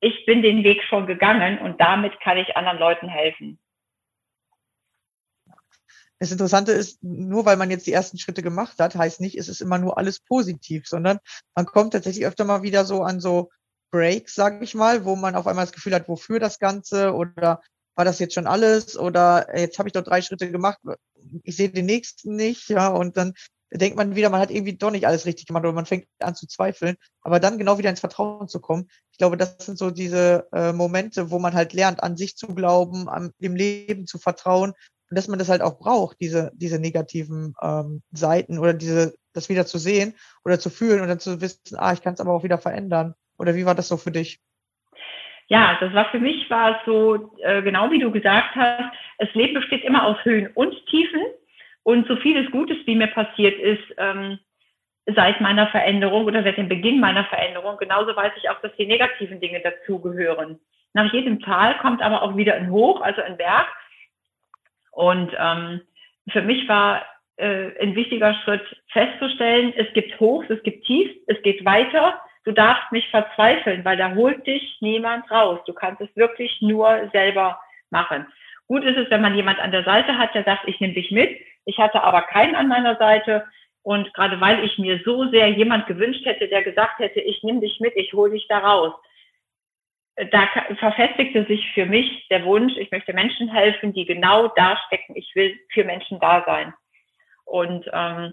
ich 0.00 0.26
bin 0.26 0.42
den 0.42 0.62
Weg 0.62 0.82
schon 0.84 1.06
gegangen 1.06 1.58
und 1.58 1.80
damit 1.80 2.20
kann 2.20 2.36
ich 2.36 2.56
anderen 2.56 2.78
Leuten 2.78 3.08
helfen. 3.08 3.58
Das 6.18 6.32
Interessante 6.32 6.72
ist, 6.72 7.02
nur 7.02 7.44
weil 7.44 7.56
man 7.56 7.70
jetzt 7.70 7.86
die 7.86 7.92
ersten 7.92 8.18
Schritte 8.18 8.42
gemacht 8.42 8.78
hat, 8.78 8.94
heißt 8.94 9.20
nicht, 9.20 9.36
es 9.36 9.48
ist 9.48 9.60
immer 9.60 9.78
nur 9.78 9.98
alles 9.98 10.20
positiv, 10.20 10.86
sondern 10.86 11.18
man 11.54 11.66
kommt 11.66 11.92
tatsächlich 11.92 12.26
öfter 12.26 12.44
mal 12.44 12.62
wieder 12.62 12.84
so 12.84 13.02
an 13.02 13.20
so 13.20 13.50
Breaks, 13.90 14.34
sage 14.34 14.64
ich 14.64 14.74
mal, 14.74 15.04
wo 15.04 15.14
man 15.14 15.34
auf 15.34 15.46
einmal 15.46 15.64
das 15.64 15.74
Gefühl 15.74 15.94
hat, 15.94 16.08
wofür 16.08 16.38
das 16.38 16.58
Ganze 16.58 17.14
oder 17.14 17.60
war 17.96 18.04
das 18.04 18.18
jetzt 18.18 18.34
schon 18.34 18.46
alles 18.46 18.96
oder 18.96 19.48
äh, 19.52 19.62
jetzt 19.62 19.78
habe 19.78 19.88
ich 19.88 19.92
doch 19.92 20.04
drei 20.04 20.22
Schritte 20.22 20.50
gemacht, 20.50 20.78
ich 21.42 21.56
sehe 21.56 21.70
den 21.70 21.86
nächsten 21.86 22.36
nicht, 22.36 22.68
ja, 22.68 22.88
und 22.88 23.16
dann 23.16 23.32
denkt 23.72 23.96
man 23.96 24.14
wieder, 24.14 24.30
man 24.30 24.40
hat 24.40 24.50
irgendwie 24.50 24.76
doch 24.76 24.92
nicht 24.92 25.06
alles 25.06 25.26
richtig 25.26 25.46
gemacht 25.46 25.64
oder 25.64 25.72
man 25.72 25.86
fängt 25.86 26.06
an 26.20 26.36
zu 26.36 26.46
zweifeln, 26.46 26.96
aber 27.20 27.40
dann 27.40 27.58
genau 27.58 27.78
wieder 27.78 27.90
ins 27.90 28.00
Vertrauen 28.00 28.48
zu 28.48 28.60
kommen. 28.60 28.88
Ich 29.10 29.18
glaube, 29.18 29.36
das 29.36 29.56
sind 29.58 29.76
so 29.76 29.90
diese 29.90 30.46
äh, 30.52 30.72
Momente, 30.72 31.30
wo 31.30 31.38
man 31.40 31.54
halt 31.54 31.72
lernt, 31.72 32.02
an 32.02 32.16
sich 32.16 32.36
zu 32.36 32.46
glauben, 32.48 33.08
an 33.08 33.32
dem 33.40 33.56
Leben 33.56 34.06
zu 34.06 34.18
vertrauen 34.18 34.72
und 35.10 35.16
dass 35.16 35.28
man 35.28 35.38
das 35.38 35.48
halt 35.48 35.62
auch 35.62 35.78
braucht, 35.78 36.20
diese, 36.20 36.52
diese 36.54 36.78
negativen 36.78 37.54
ähm, 37.62 38.02
Seiten 38.12 38.58
oder 38.58 38.74
diese, 38.74 39.14
das 39.32 39.48
wieder 39.48 39.66
zu 39.66 39.78
sehen 39.78 40.14
oder 40.44 40.58
zu 40.58 40.70
fühlen 40.70 41.00
und 41.00 41.08
dann 41.08 41.20
zu 41.20 41.40
wissen, 41.40 41.76
ah, 41.76 41.92
ich 41.92 42.02
kann 42.02 42.14
es 42.14 42.20
aber 42.20 42.32
auch 42.32 42.44
wieder 42.44 42.58
verändern. 42.58 43.14
Oder 43.38 43.54
wie 43.54 43.66
war 43.66 43.74
das 43.74 43.88
so 43.88 43.96
für 43.96 44.10
dich? 44.10 44.40
Ja, 45.48 45.76
das 45.80 45.92
war 45.94 46.06
für 46.10 46.18
mich 46.18 46.50
war 46.50 46.72
es 46.72 46.76
so, 46.84 47.30
äh, 47.42 47.62
genau 47.62 47.90
wie 47.90 48.00
du 48.00 48.10
gesagt 48.10 48.56
hast, 48.56 48.92
das 49.18 49.32
Leben 49.34 49.54
besteht 49.54 49.84
immer 49.84 50.04
aus 50.04 50.16
Höhen 50.24 50.48
und 50.54 50.74
Tiefen. 50.86 51.22
Und 51.84 52.08
so 52.08 52.16
vieles 52.16 52.50
Gutes, 52.50 52.78
wie 52.84 52.96
mir 52.96 53.06
passiert 53.06 53.60
ist, 53.60 53.94
ähm, 53.96 54.40
seit 55.06 55.40
meiner 55.40 55.68
Veränderung 55.68 56.24
oder 56.24 56.42
seit 56.42 56.56
dem 56.56 56.68
Beginn 56.68 56.98
meiner 56.98 57.24
Veränderung, 57.26 57.76
genauso 57.76 58.16
weiß 58.16 58.32
ich 58.36 58.50
auch, 58.50 58.60
dass 58.60 58.74
die 58.76 58.86
negativen 58.86 59.40
Dinge 59.40 59.60
dazugehören. 59.60 60.58
Nach 60.94 61.12
jedem 61.12 61.40
Tal 61.40 61.78
kommt 61.78 62.02
aber 62.02 62.22
auch 62.22 62.36
wieder 62.36 62.54
ein 62.54 62.70
Hoch, 62.70 63.00
also 63.02 63.22
ein 63.22 63.36
Berg. 63.36 63.68
Und 64.90 65.30
ähm, 65.38 65.82
für 66.30 66.42
mich 66.42 66.68
war 66.68 67.04
äh, 67.36 67.70
ein 67.80 67.94
wichtiger 67.94 68.34
Schritt 68.42 68.64
festzustellen, 68.88 69.72
es 69.76 69.92
gibt 69.92 70.18
Hochs, 70.18 70.50
es 70.50 70.62
gibt 70.62 70.86
Tiefs, 70.86 71.14
es 71.28 71.40
geht 71.42 71.64
weiter. 71.64 72.20
Du 72.46 72.52
darfst 72.52 72.92
nicht 72.92 73.10
verzweifeln, 73.10 73.84
weil 73.84 73.96
da 73.96 74.14
holt 74.14 74.46
dich 74.46 74.78
niemand 74.80 75.28
raus. 75.32 75.58
Du 75.66 75.74
kannst 75.74 76.00
es 76.00 76.14
wirklich 76.14 76.62
nur 76.62 77.10
selber 77.12 77.60
machen. 77.90 78.24
Gut 78.68 78.84
ist 78.84 78.96
es, 78.96 79.10
wenn 79.10 79.20
man 79.20 79.34
jemand 79.34 79.58
an 79.58 79.72
der 79.72 79.82
Seite 79.82 80.16
hat, 80.16 80.32
der 80.32 80.44
sagt, 80.44 80.68
ich 80.68 80.78
nehme 80.78 80.94
dich 80.94 81.10
mit. 81.10 81.40
Ich 81.64 81.78
hatte 81.78 82.04
aber 82.04 82.22
keinen 82.22 82.54
an 82.54 82.68
meiner 82.68 82.94
Seite. 82.98 83.44
Und 83.82 84.14
gerade 84.14 84.40
weil 84.40 84.64
ich 84.64 84.78
mir 84.78 85.00
so 85.04 85.28
sehr 85.30 85.48
jemand 85.48 85.88
gewünscht 85.88 86.24
hätte, 86.24 86.46
der 86.46 86.62
gesagt 86.62 87.00
hätte, 87.00 87.20
ich 87.20 87.42
nehme 87.42 87.60
dich 87.60 87.80
mit, 87.80 87.96
ich 87.96 88.12
hole 88.12 88.30
dich 88.30 88.46
da 88.46 88.58
raus, 88.58 88.94
da 90.30 90.48
verfestigte 90.78 91.44
sich 91.46 91.68
für 91.72 91.86
mich 91.86 92.28
der 92.28 92.44
Wunsch, 92.44 92.76
ich 92.76 92.92
möchte 92.92 93.12
Menschen 93.12 93.48
helfen, 93.48 93.92
die 93.92 94.06
genau 94.06 94.48
da 94.48 94.78
stecken, 94.86 95.16
ich 95.16 95.34
will 95.34 95.58
für 95.72 95.82
Menschen 95.82 96.20
da 96.20 96.44
sein. 96.46 96.72
Und 97.44 97.90
ähm, 97.92 98.32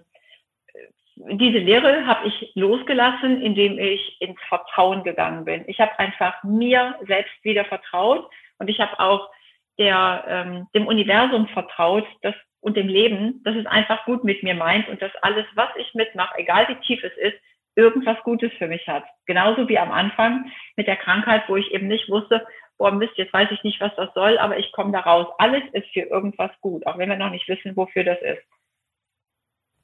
diese 1.16 1.60
Lehre 1.60 2.06
habe 2.06 2.28
ich 2.28 2.52
losgelassen, 2.56 3.42
indem 3.42 3.78
ich 3.78 4.20
ins 4.20 4.40
Vertrauen 4.48 5.04
gegangen 5.04 5.46
bin. 5.46 5.64
Ich 5.68 5.80
habe 5.80 5.98
einfach 6.00 6.44
mir 6.44 6.96
selbst 7.08 7.34
wieder 7.44 7.66
vertraut 7.66 8.30
und 8.58 8.70
ich 8.70 8.80
habe 8.80 9.00
auch 9.00 9.30
der, 9.78 10.26
ähm, 10.28 10.68
dem 10.74 10.88
Universum 10.88 11.48
vertraut 11.48 12.06
dass, 12.22 12.36
und 12.62 12.78
dem 12.78 12.88
Leben, 12.88 13.42
dass 13.44 13.56
es 13.56 13.66
einfach 13.66 14.06
gut 14.06 14.24
mit 14.24 14.44
mir 14.44 14.56
meint 14.56 14.88
und 14.88 15.02
dass 15.02 15.12
alles, 15.22 15.46
was 15.56 15.70
ich 15.78 15.94
mitmache, 15.94 16.38
egal 16.38 16.68
wie 16.70 16.76
tief 16.86 17.04
es 17.04 17.16
ist, 17.18 17.38
irgendwas 17.76 18.18
Gutes 18.24 18.52
für 18.58 18.68
mich 18.68 18.88
hat. 18.88 19.04
Genauso 19.26 19.68
wie 19.68 19.80
am 19.80 19.92
Anfang 19.92 20.52
mit 20.76 20.88
der 20.88 20.96
Krankheit, 20.96 21.44
wo 21.48 21.56
ich 21.56 21.72
eben 21.72 21.88
nicht 21.88 22.10
wusste, 22.10 22.46
boah 22.78 22.92
Mist, 22.92 23.14
jetzt 23.16 23.34
weiß 23.34 23.50
ich 23.52 23.64
nicht, 23.64 23.82
was 23.82 23.96
das 23.96 24.14
soll, 24.14 24.38
aber 24.38 24.58
ich 24.58 24.72
komme 24.72 24.92
da 24.92 25.00
raus. 25.00 25.28
Alles 25.38 25.64
ist 25.74 25.88
für 25.94 26.02
irgendwas 26.02 26.52
gut, 26.62 26.86
auch 26.86 26.98
wenn 26.98 27.10
wir 27.10 27.18
noch 27.18 27.32
nicht 27.32 27.48
wissen, 27.48 27.76
wofür 27.76 28.04
das 28.04 28.22
ist. 28.22 28.44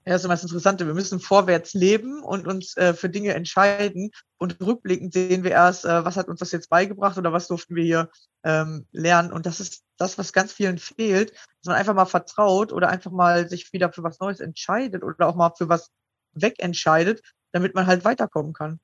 Ja, 0.10 0.16
das 0.16 0.24
ist 0.24 0.26
immer 0.26 0.34
das 0.34 0.44
Interessante. 0.44 0.88
Wir 0.88 0.96
müssen 0.96 1.20
vorwärts 1.20 1.76
leben 1.76 2.24
und 2.24 2.48
uns 2.48 2.76
äh, 2.78 2.96
für 2.96 3.10
Dinge 3.10 3.36
entscheiden. 3.36 4.10
Und 4.40 4.60
rückblickend 4.60 5.14
sehen 5.14 5.44
wir 5.44 5.52
erst, 5.52 5.86
äh, 5.86 6.04
was 6.04 6.18
hat 6.18 6.28
uns 6.30 6.40
das 6.40 6.52
jetzt 6.52 6.68
beigebracht 6.68 7.20
oder 7.20 7.32
was 7.32 7.48
durften 7.48 7.76
wir 7.76 7.84
hier 7.84 8.10
ähm, 8.44 8.88
lernen. 8.92 9.32
Und 9.32 9.46
das 9.46 9.60
ist 9.60 9.84
das, 10.00 10.18
was 10.18 10.34
ganz 10.34 10.52
vielen 10.52 10.80
fehlt, 10.80 11.34
dass 11.34 11.68
man 11.68 11.76
einfach 11.76 11.94
mal 11.94 12.06
vertraut 12.06 12.74
oder 12.74 12.90
einfach 12.90 13.12
mal 13.12 13.48
sich 13.48 13.72
wieder 13.72 13.94
für 13.94 14.02
was 14.02 14.20
Neues 14.20 14.40
entscheidet 14.40 15.04
oder 15.04 15.28
auch 15.28 15.36
mal 15.36 15.52
für 15.56 15.70
was 15.70 15.92
wegentscheidet, 16.34 17.22
damit 17.52 17.76
man 17.76 17.86
halt 17.86 18.04
weiterkommen 18.04 18.54
kann. 18.54 18.80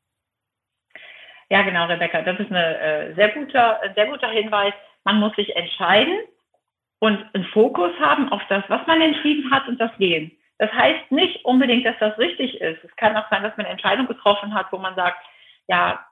Ja, 1.50 1.64
genau, 1.64 1.88
Rebecca. 1.88 2.22
Das 2.22 2.40
ist 2.40 2.52
eine, 2.52 2.78
äh, 2.80 3.16
sehr 3.16 3.30
guter, 3.30 3.82
ein 3.82 3.96
sehr 3.96 4.06
guter 4.06 4.30
Hinweis. 4.30 4.76
Man 5.04 5.20
muss 5.20 5.36
sich 5.36 5.56
entscheiden 5.56 6.20
und 7.00 7.18
einen 7.34 7.46
Fokus 7.46 8.00
haben 8.00 8.32
auf 8.32 8.44
das, 8.48 8.64
was 8.68 8.86
man 8.86 9.02
entschieden 9.02 9.50
hat 9.50 9.68
und 9.68 9.82
das 9.82 9.90
Gehen. 9.98 10.35
Das 10.58 10.72
heißt 10.72 11.12
nicht 11.12 11.44
unbedingt, 11.44 11.86
dass 11.86 11.98
das 12.00 12.18
richtig 12.18 12.62
ist. 12.62 12.84
Es 12.84 12.96
kann 12.96 13.16
auch 13.18 13.30
sein, 13.30 13.44
dass 13.44 13.56
man 13.58 13.66
eine 13.66 13.74
Entscheidung 13.74 14.08
getroffen 14.08 14.54
hat, 14.54 14.72
wo 14.72 14.78
man 14.78 14.96
sagt, 14.96 15.18
ja, 15.68 16.06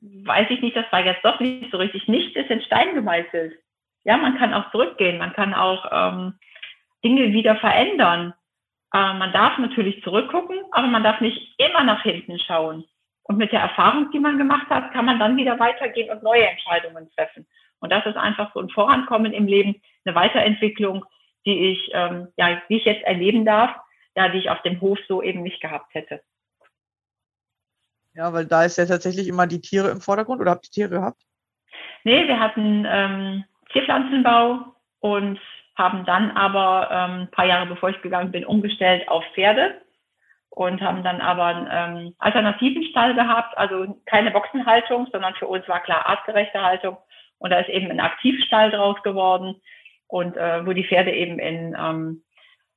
weiß 0.00 0.48
ich 0.50 0.60
nicht, 0.62 0.76
das 0.76 0.90
war 0.90 1.04
jetzt 1.04 1.24
doch 1.24 1.38
nicht 1.40 1.70
so 1.70 1.76
richtig. 1.76 2.08
Nichts 2.08 2.36
ist 2.36 2.50
in 2.50 2.62
Stein 2.62 2.94
gemeißelt. 2.94 3.58
Ja, 4.04 4.16
man 4.16 4.38
kann 4.38 4.54
auch 4.54 4.70
zurückgehen, 4.70 5.18
man 5.18 5.32
kann 5.32 5.54
auch 5.54 5.86
ähm, 5.92 6.34
Dinge 7.04 7.32
wieder 7.32 7.56
verändern. 7.56 8.34
Äh, 8.92 9.14
man 9.14 9.32
darf 9.32 9.58
natürlich 9.58 10.02
zurückgucken, 10.02 10.58
aber 10.72 10.86
man 10.88 11.04
darf 11.04 11.20
nicht 11.20 11.54
immer 11.58 11.84
nach 11.84 12.02
hinten 12.02 12.38
schauen. 12.38 12.84
Und 13.24 13.38
mit 13.38 13.52
der 13.52 13.60
Erfahrung, 13.60 14.10
die 14.10 14.18
man 14.18 14.38
gemacht 14.38 14.68
hat, 14.68 14.92
kann 14.92 15.04
man 15.04 15.20
dann 15.20 15.36
wieder 15.36 15.58
weitergehen 15.60 16.10
und 16.10 16.22
neue 16.22 16.48
Entscheidungen 16.48 17.08
treffen. 17.14 17.46
Und 17.78 17.90
das 17.90 18.04
ist 18.06 18.16
einfach 18.16 18.52
so 18.54 18.60
ein 18.60 18.68
Vorankommen 18.70 19.32
im 19.32 19.46
Leben, 19.46 19.80
eine 20.04 20.14
Weiterentwicklung, 20.14 21.04
die 21.46 21.72
ich, 21.72 21.90
ähm, 21.92 22.28
ja, 22.36 22.60
die 22.68 22.76
ich 22.76 22.84
jetzt 22.84 23.04
erleben 23.04 23.44
darf, 23.44 23.74
ja, 24.16 24.28
die 24.28 24.38
ich 24.38 24.50
auf 24.50 24.62
dem 24.62 24.80
Hof 24.80 24.98
so 25.08 25.22
eben 25.22 25.42
nicht 25.42 25.60
gehabt 25.60 25.94
hätte. 25.94 26.20
Ja, 28.14 28.32
weil 28.32 28.46
da 28.46 28.64
ist 28.64 28.76
ja 28.76 28.84
tatsächlich 28.84 29.26
immer 29.26 29.46
die 29.46 29.60
Tiere 29.60 29.90
im 29.90 30.00
Vordergrund 30.00 30.40
oder 30.40 30.50
habt 30.50 30.66
ihr 30.66 30.70
Tiere 30.70 30.90
gehabt? 30.90 31.22
Nee, 32.04 32.26
wir 32.28 32.38
hatten 32.38 32.84
ähm, 32.86 33.44
Tierpflanzenbau 33.72 34.74
und 35.00 35.40
haben 35.76 36.04
dann 36.04 36.30
aber 36.32 36.90
ähm, 36.90 37.20
ein 37.22 37.30
paar 37.30 37.46
Jahre 37.46 37.66
bevor 37.66 37.88
ich 37.88 38.02
gegangen 38.02 38.30
bin, 38.30 38.44
umgestellt 38.44 39.08
auf 39.08 39.24
Pferde 39.34 39.80
und 40.50 40.82
haben 40.82 41.02
dann 41.02 41.22
aber 41.22 41.46
einen 41.46 41.68
ähm, 41.70 42.14
alternativen 42.18 42.84
Stall 42.84 43.14
gehabt, 43.14 43.56
also 43.56 43.96
keine 44.04 44.30
Boxenhaltung, 44.30 45.08
sondern 45.10 45.34
für 45.36 45.46
uns 45.46 45.66
war 45.66 45.82
klar 45.82 46.06
artgerechte 46.06 46.62
Haltung. 46.62 46.98
Und 47.38 47.50
da 47.50 47.58
ist 47.58 47.70
eben 47.70 47.90
ein 47.90 48.00
Aktivstall 48.00 48.70
draus 48.70 49.02
geworden, 49.02 49.60
und 50.12 50.36
äh, 50.36 50.66
wo 50.66 50.74
die 50.74 50.84
Pferde 50.84 51.10
eben 51.10 51.38
in, 51.38 51.74
ähm, 51.78 52.22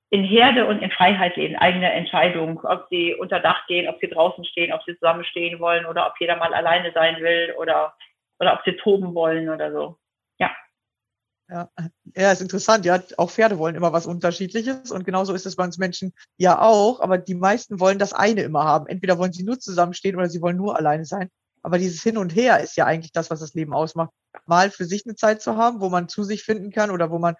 in 0.09 0.23
Herde 0.23 0.67
und 0.67 0.81
in 0.81 0.89
Freiheit 0.89 1.35
leben, 1.35 1.57
eigene 1.57 1.91
Entscheidung, 1.91 2.61
ob 2.63 2.87
sie 2.89 3.13
unter 3.13 3.41
Dach 3.41 3.67
gehen, 3.67 3.89
ob 3.89 3.99
sie 3.99 4.07
draußen 4.07 4.45
stehen, 4.45 4.71
ob 4.71 4.81
sie 4.83 4.93
zusammen 4.93 5.25
stehen 5.25 5.59
wollen 5.59 5.85
oder 5.85 6.07
ob 6.07 6.13
jeder 6.17 6.37
mal 6.37 6.53
alleine 6.53 6.93
sein 6.93 7.17
will 7.17 7.53
oder, 7.59 7.93
oder 8.39 8.53
ob 8.53 8.61
sie 8.63 8.77
toben 8.77 9.13
wollen 9.13 9.49
oder 9.49 9.73
so. 9.73 9.97
Ja. 10.39 10.49
Ja, 11.49 11.69
ja, 12.15 12.31
ist 12.31 12.41
interessant. 12.41 12.85
Ja, 12.85 13.03
auch 13.17 13.29
Pferde 13.29 13.59
wollen 13.59 13.75
immer 13.75 13.91
was 13.91 14.07
Unterschiedliches 14.07 14.91
und 14.91 15.03
genauso 15.03 15.33
ist 15.33 15.45
es 15.45 15.57
bei 15.57 15.65
uns 15.65 15.77
Menschen 15.77 16.13
ja 16.37 16.61
auch. 16.61 17.01
Aber 17.01 17.17
die 17.17 17.35
meisten 17.35 17.81
wollen 17.81 17.99
das 17.99 18.13
eine 18.13 18.43
immer 18.43 18.63
haben. 18.63 18.87
Entweder 18.87 19.17
wollen 19.17 19.33
sie 19.33 19.43
nur 19.43 19.59
zusammenstehen 19.59 20.15
oder 20.15 20.29
sie 20.29 20.41
wollen 20.41 20.55
nur 20.55 20.77
alleine 20.77 21.03
sein. 21.03 21.29
Aber 21.65 21.79
dieses 21.79 22.03
Hin 22.03 22.19
und 22.19 22.35
Her 22.35 22.59
ist 22.59 22.77
ja 22.77 22.85
eigentlich 22.85 23.11
das, 23.11 23.31
was 23.31 23.39
das 23.39 23.55
Leben 23.55 23.73
ausmacht. 23.73 24.11
Mal 24.45 24.69
für 24.69 24.85
sich 24.85 25.03
eine 25.03 25.15
Zeit 25.15 25.41
zu 25.41 25.57
haben, 25.57 25.81
wo 25.81 25.89
man 25.89 26.07
zu 26.07 26.23
sich 26.23 26.43
finden 26.43 26.71
kann 26.71 26.91
oder 26.91 27.09
wo 27.09 27.17
man 27.17 27.35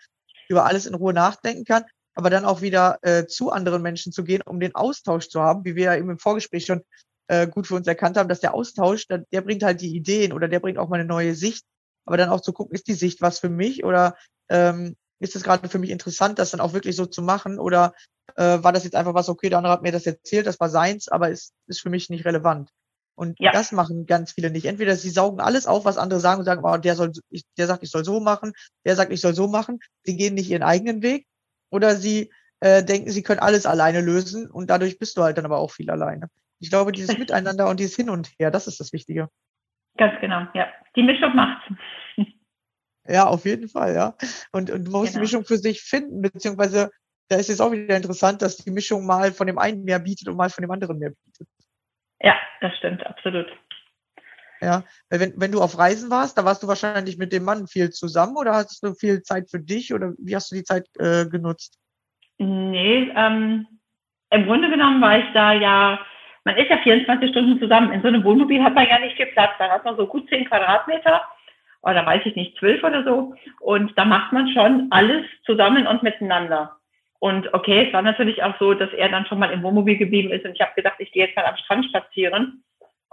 über 0.50 0.66
alles 0.66 0.88
in 0.88 0.96
Ruhe 0.96 1.14
nachdenken 1.14 1.64
kann, 1.64 1.84
aber 2.16 2.32
dann 2.32 2.44
auch 2.44 2.62
wieder 2.62 2.98
äh, 3.04 3.28
zu 3.28 3.52
anderen 3.52 3.84
Menschen 3.84 4.12
zu 4.12 4.24
gehen, 4.24 4.42
um 4.42 4.60
den 4.60 4.74
Austausch 4.74 5.30
zu 5.30 5.42
haben, 5.42 5.64
wie 5.64 5.76
wir 5.76 5.84
ja 5.84 5.96
eben 5.96 6.10
im 6.10 6.18
Vorgespräch 6.18 6.66
schon 6.66 6.82
äh, 7.28 7.48
gut 7.48 7.68
für 7.68 7.76
uns 7.76 7.86
erkannt 7.86 8.18
haben, 8.18 8.28
dass 8.28 8.40
der 8.40 8.56
Austausch, 8.56 9.06
der, 9.08 9.20
der 9.32 9.42
bringt 9.42 9.62
halt 9.62 9.80
die 9.80 9.96
Ideen 9.96 10.34
oder 10.34 10.48
der 10.48 10.60
bringt 10.60 10.80
auch 10.80 10.90
mal 10.90 11.00
eine 11.00 11.08
neue 11.08 11.36
Sicht. 11.36 11.64
Aber 12.08 12.18
dann 12.18 12.30
auch 12.30 12.42
zu 12.42 12.52
gucken, 12.52 12.74
ist 12.74 12.88
die 12.88 12.96
Sicht 12.96 13.22
was 13.22 13.38
für 13.38 13.50
mich 13.50 13.84
oder 13.84 14.16
ähm, 14.50 14.96
ist 15.20 15.36
es 15.36 15.44
gerade 15.44 15.70
für 15.70 15.78
mich 15.78 15.92
interessant, 15.92 16.40
das 16.40 16.50
dann 16.50 16.62
auch 16.62 16.74
wirklich 16.74 16.96
so 16.96 17.06
zu 17.06 17.22
machen 17.22 17.60
oder 17.60 17.94
äh, 18.38 18.64
war 18.64 18.74
das 18.74 18.86
jetzt 18.86 18.96
einfach 18.96 19.14
was, 19.14 19.30
okay, 19.30 19.50
der 19.50 19.60
andere 19.60 19.74
hat 19.74 19.84
mir 19.84 19.92
das 19.92 20.08
erzählt, 20.08 20.48
das 20.48 20.60
war 20.60 20.70
seins, 20.70 21.10
aber 21.10 21.30
ist, 21.30 21.54
ist 21.68 21.82
für 21.82 21.92
mich 21.92 22.10
nicht 22.10 22.26
relevant. 22.26 22.72
Und 23.16 23.40
ja. 23.40 23.52
das 23.52 23.72
machen 23.72 24.06
ganz 24.06 24.34
viele 24.34 24.50
nicht. 24.50 24.66
Entweder 24.66 24.96
sie 24.96 25.10
saugen 25.10 25.40
alles 25.40 25.68
auf, 25.68 25.86
was 25.86 25.98
andere 25.98 26.20
sagen 26.20 26.40
und 26.40 26.46
sagen, 26.46 26.62
oh, 26.64 26.78
der 26.78 26.96
soll, 26.96 27.12
ich, 27.30 27.44
der 27.58 27.68
sagt, 27.68 27.84
ich 27.84 27.90
soll 27.90 28.04
so 28.04 28.20
machen, 28.20 28.54
der 28.86 28.96
sagt, 28.96 29.12
ich 29.12 29.22
soll 29.22 29.34
so 29.34 29.48
machen. 29.48 29.80
Sie 30.04 30.18
gehen 30.18 30.34
nicht 30.34 30.50
ihren 30.50 30.64
eigenen 30.64 31.02
Weg. 31.02 31.26
Oder 31.72 31.96
sie 31.96 32.32
äh, 32.60 32.84
denken, 32.84 33.10
sie 33.10 33.24
können 33.24 33.40
alles 33.40 33.66
alleine 33.66 34.02
lösen 34.02 34.50
und 34.50 34.70
dadurch 34.70 35.00
bist 35.00 35.18
du 35.18 35.24
halt 35.24 35.38
dann 35.38 35.46
aber 35.46 35.60
auch 35.60 35.72
viel 35.72 35.90
alleine. 35.90 36.28
Ich 36.60 36.70
glaube, 36.70 36.92
dieses 36.92 37.18
Miteinander 37.18 37.70
und 37.70 37.80
dieses 37.80 37.96
Hin 37.96 38.10
und 38.10 38.32
Her, 38.40 38.52
das 38.52 38.68
ist 38.68 38.80
das 38.80 38.94
Wichtige. 38.94 39.30
Ganz 39.98 40.20
genau, 40.20 40.48
ja. 40.54 40.68
Die 40.96 41.04
Mischung 41.04 41.36
macht's. 41.36 41.66
Ja, 43.08 43.28
auf 43.28 43.46
jeden 43.46 43.70
Fall, 43.70 43.94
ja. 43.94 44.16
Und, 44.52 44.72
und 44.72 44.86
man 44.86 45.02
muss 45.02 45.10
genau. 45.10 45.14
die 45.14 45.20
Mischung 45.20 45.46
für 45.46 45.60
sich 45.60 45.84
finden, 45.84 46.24
beziehungsweise 46.24 46.90
da 47.28 47.36
ist 47.36 47.52
es 47.52 47.62
auch 47.62 47.72
wieder 47.72 47.96
interessant, 47.96 48.42
dass 48.42 48.58
die 48.58 48.72
Mischung 48.72 49.06
mal 49.06 49.32
von 49.32 49.46
dem 49.46 49.60
einen 49.60 49.84
mehr 49.84 50.00
bietet 50.00 50.28
und 50.28 50.36
mal 50.36 50.50
von 50.50 50.64
dem 50.64 50.72
anderen 50.72 50.98
mehr 50.98 51.12
bietet. 51.12 51.48
Ja, 52.26 52.36
das 52.60 52.76
stimmt, 52.78 53.06
absolut. 53.06 53.46
Ja, 54.60 54.84
wenn, 55.10 55.34
wenn 55.38 55.52
du 55.52 55.62
auf 55.62 55.78
Reisen 55.78 56.10
warst, 56.10 56.38
da 56.38 56.44
warst 56.44 56.64
du 56.64 56.68
wahrscheinlich 56.68 57.20
mit 57.20 57.32
dem 57.32 57.44
Mann 57.44 57.68
viel 57.68 57.92
zusammen 57.92 58.36
oder 58.36 58.56
hattest 58.56 58.84
du 58.84 58.96
viel 58.96 59.22
Zeit 59.22 59.52
für 59.52 59.60
dich 59.60 59.94
oder 59.94 60.14
wie 60.18 60.36
hast 60.36 60.52
du 60.52 60.56
die 60.56 60.64
Zeit 60.64 60.88
äh, 60.98 61.28
genutzt? 61.28 61.78
Nee, 62.40 63.12
ähm, 63.16 63.68
im 64.32 64.46
Grunde 64.46 64.70
genommen 64.72 65.02
war 65.02 65.20
ich 65.20 65.26
da 65.34 65.54
ja, 65.54 66.00
man 66.46 66.58
ist 66.58 66.70
ja 66.70 66.78
24 66.78 67.30
Stunden 67.30 67.60
zusammen. 67.60 67.92
In 67.92 68.02
so 68.02 68.08
einem 68.08 68.24
Wohnmobil 68.24 68.64
hat 68.64 68.74
man 68.74 68.88
ja 68.88 68.98
nicht 68.98 69.18
viel 69.18 69.28
Platz. 69.28 69.52
Da 69.60 69.70
hat 69.70 69.86
man 69.86 69.96
so 69.96 70.08
gut 70.08 70.28
10 70.30 70.46
Quadratmeter 70.46 71.22
oder 71.84 72.04
weiß 72.06 72.24
ich 72.26 72.36
nicht, 72.36 72.58
12 72.58 72.84
oder 72.84 73.04
so. 73.04 73.36
Und 73.60 73.96
da 73.98 74.06
macht 74.06 74.34
man 74.34 74.48
schon 74.50 74.88
alles 74.90 75.26
zusammen 75.46 75.86
und 75.86 76.02
miteinander. 76.02 76.76
Und 77.20 77.54
okay, 77.54 77.88
es 77.88 77.94
war 77.94 78.02
natürlich 78.02 78.44
auch 78.44 78.58
so, 78.60 78.74
dass 78.74 78.92
er 78.94 79.10
dann 79.10 79.26
schon 79.26 79.40
mal 79.40 79.52
im 79.52 79.64
Wohnmobil 79.64 79.98
geblieben 79.98 80.32
ist 80.32 80.46
und 80.46 80.54
ich 80.54 80.62
habe 80.62 80.76
gedacht, 80.76 80.96
ich 81.00 81.12
gehe 81.12 81.26
jetzt 81.26 81.36
mal 81.36 81.46
am 81.46 81.58
Strand 81.58 81.86
spazieren. 81.86 82.64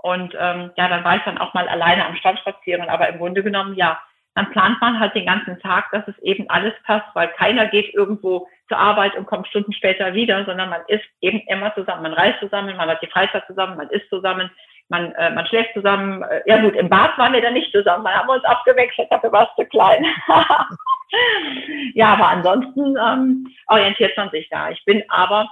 Und 0.02 0.34
ähm, 0.38 0.72
ja, 0.76 0.88
dann 0.88 1.04
war 1.04 1.16
ich 1.16 1.22
dann 1.22 1.38
auch 1.38 1.54
mal 1.54 1.68
alleine 1.68 2.04
am 2.04 2.16
Strand 2.16 2.40
spazieren. 2.40 2.88
Aber 2.88 3.08
im 3.08 3.18
Grunde 3.18 3.42
genommen, 3.42 3.76
ja, 3.76 4.00
dann 4.34 4.50
plant 4.50 4.80
man 4.80 4.98
halt 4.98 5.14
den 5.14 5.26
ganzen 5.26 5.60
Tag, 5.60 5.90
dass 5.92 6.06
es 6.08 6.18
eben 6.20 6.48
alles 6.48 6.72
passt, 6.84 7.06
weil 7.14 7.28
keiner 7.28 7.66
geht 7.66 7.94
irgendwo 7.94 8.48
zur 8.68 8.78
Arbeit 8.78 9.14
und 9.16 9.26
kommt 9.26 9.46
Stunden 9.48 9.72
später 9.72 10.14
wieder, 10.14 10.44
sondern 10.46 10.70
man 10.70 10.80
ist 10.88 11.04
eben 11.20 11.40
immer 11.48 11.74
zusammen. 11.74 12.02
Man 12.02 12.14
reist 12.14 12.40
zusammen, 12.40 12.76
man 12.76 12.88
hat 12.88 13.02
die 13.02 13.08
Freizeit 13.08 13.44
zusammen, 13.46 13.76
man 13.76 13.90
isst 13.90 14.08
zusammen, 14.08 14.50
man, 14.88 15.12
äh, 15.12 15.30
man 15.30 15.46
schläft 15.46 15.74
zusammen. 15.74 16.22
Äh, 16.22 16.42
ja 16.46 16.60
gut, 16.60 16.74
im 16.76 16.88
Bad 16.88 17.16
waren 17.18 17.32
wir 17.32 17.40
dann 17.40 17.54
nicht 17.54 17.72
zusammen, 17.72 18.04
da 18.04 18.12
haben 18.12 18.28
wir 18.28 18.34
uns 18.34 18.44
abgewechselt, 18.44 19.08
dafür 19.10 19.32
war 19.32 19.48
es 19.48 19.56
zu 19.56 19.68
klein. 19.68 20.04
ja, 21.94 22.08
aber 22.08 22.28
ansonsten 22.28 22.96
ähm, 22.96 23.46
orientiert 23.68 24.16
man 24.16 24.30
sich 24.30 24.48
da. 24.50 24.70
Ich 24.70 24.84
bin 24.84 25.02
aber 25.08 25.50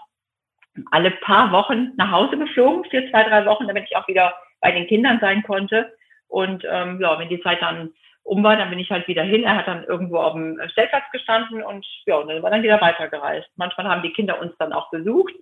alle 0.91 1.11
paar 1.11 1.53
Wochen 1.53 1.93
nach 1.97 2.11
Hause 2.11 2.39
geflogen, 2.39 2.85
für 2.91 3.09
zwei, 3.11 3.25
drei 3.25 3.45
Wochen, 3.47 3.67
damit 3.67 3.85
ich 3.89 3.97
auch 3.97 4.07
wieder 4.09 4.35
bei 4.61 4.73
den 4.73 4.87
Kindern 4.87 5.19
sein 5.21 5.43
konnte. 5.43 5.93
Und 6.29 6.65
ähm, 6.71 7.01
ja, 7.01 7.19
wenn 7.19 7.29
die 7.29 7.43
Zeit 7.43 7.61
dann 7.61 7.93
um 8.23 8.45
war, 8.45 8.57
dann 8.57 8.71
bin 8.71 8.79
ich 8.79 8.91
halt 8.91 9.09
wieder 9.09 9.23
hin. 9.23 9.45
Er 9.45 9.57
hat 9.57 9.67
dann 9.67 9.85
irgendwo 9.85 10.19
auf 10.19 10.35
dem 10.35 10.61
Stellplatz 10.69 11.05
gestanden 11.13 11.63
und 11.63 11.85
ja, 12.07 12.17
und 12.17 12.29
dann 12.29 12.37
sind 12.37 12.45
wir 12.45 12.51
dann 12.51 12.63
wieder 12.63 12.81
weitergereist. 12.81 13.49
Manchmal 13.57 13.89
haben 13.89 14.03
die 14.03 14.13
Kinder 14.13 14.41
uns 14.41 14.53
dann 14.59 14.73
auch 14.73 14.91
besucht. 14.91 15.33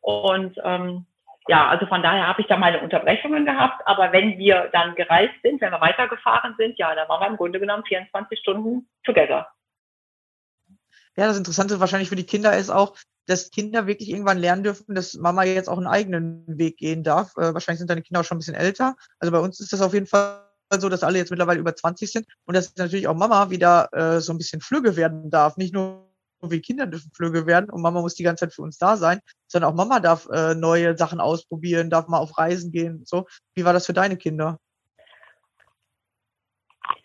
Und 0.00 0.58
ähm, 0.64 1.06
ja, 1.48 1.68
also 1.68 1.86
von 1.86 2.02
daher 2.02 2.26
habe 2.26 2.40
ich 2.40 2.46
da 2.46 2.56
meine 2.56 2.80
Unterbrechungen 2.80 3.44
gehabt. 3.44 3.86
Aber 3.86 4.12
wenn 4.12 4.38
wir 4.38 4.70
dann 4.72 4.94
gereist 4.94 5.34
sind, 5.42 5.60
wenn 5.60 5.72
wir 5.72 5.80
weitergefahren 5.80 6.54
sind, 6.58 6.78
ja, 6.78 6.94
dann 6.94 7.08
waren 7.08 7.20
wir 7.20 7.28
im 7.28 7.36
Grunde 7.36 7.60
genommen 7.60 7.84
24 7.84 8.38
Stunden 8.38 8.88
together. 9.04 9.48
Ja, 11.16 11.26
das 11.28 11.38
Interessante 11.38 11.78
wahrscheinlich 11.80 12.08
für 12.08 12.16
die 12.16 12.26
Kinder 12.26 12.56
ist 12.56 12.70
auch, 12.70 12.96
dass 13.26 13.50
Kinder 13.50 13.86
wirklich 13.86 14.10
irgendwann 14.10 14.38
lernen 14.38 14.64
dürfen, 14.64 14.94
dass 14.94 15.14
Mama 15.14 15.44
jetzt 15.44 15.68
auch 15.68 15.76
einen 15.76 15.86
eigenen 15.86 16.44
Weg 16.46 16.76
gehen 16.78 17.04
darf. 17.04 17.36
Äh, 17.36 17.54
wahrscheinlich 17.54 17.78
sind 17.78 17.90
deine 17.90 18.02
Kinder 18.02 18.20
auch 18.20 18.24
schon 18.24 18.36
ein 18.36 18.40
bisschen 18.40 18.54
älter. 18.54 18.96
Also 19.18 19.30
bei 19.30 19.38
uns 19.38 19.60
ist 19.60 19.72
das 19.72 19.80
auf 19.80 19.94
jeden 19.94 20.06
Fall 20.06 20.40
so, 20.72 20.88
dass 20.88 21.04
alle 21.04 21.18
jetzt 21.18 21.30
mittlerweile 21.30 21.60
über 21.60 21.76
20 21.76 22.10
sind 22.10 22.26
und 22.46 22.54
dass 22.54 22.74
natürlich 22.76 23.06
auch 23.06 23.14
Mama 23.14 23.50
wieder 23.50 23.88
äh, 23.92 24.20
so 24.20 24.32
ein 24.32 24.38
bisschen 24.38 24.60
flügge 24.60 24.96
werden 24.96 25.30
darf. 25.30 25.56
Nicht 25.56 25.72
nur 25.72 26.13
wir 26.50 26.60
Kinder 26.60 26.86
dürfen 26.86 27.10
flügge 27.14 27.46
werden 27.46 27.70
und 27.70 27.82
Mama 27.82 28.00
muss 28.00 28.14
die 28.14 28.22
ganze 28.22 28.46
Zeit 28.46 28.54
für 28.54 28.62
uns 28.62 28.78
da 28.78 28.96
sein, 28.96 29.20
sondern 29.46 29.70
auch 29.70 29.76
Mama 29.76 30.00
darf 30.00 30.28
äh, 30.30 30.54
neue 30.54 30.96
Sachen 30.96 31.20
ausprobieren, 31.20 31.90
darf 31.90 32.08
mal 32.08 32.18
auf 32.18 32.36
Reisen 32.38 32.72
gehen. 32.72 33.02
So, 33.04 33.26
wie 33.54 33.64
war 33.64 33.72
das 33.72 33.86
für 33.86 33.92
deine 33.92 34.16
Kinder? 34.16 34.58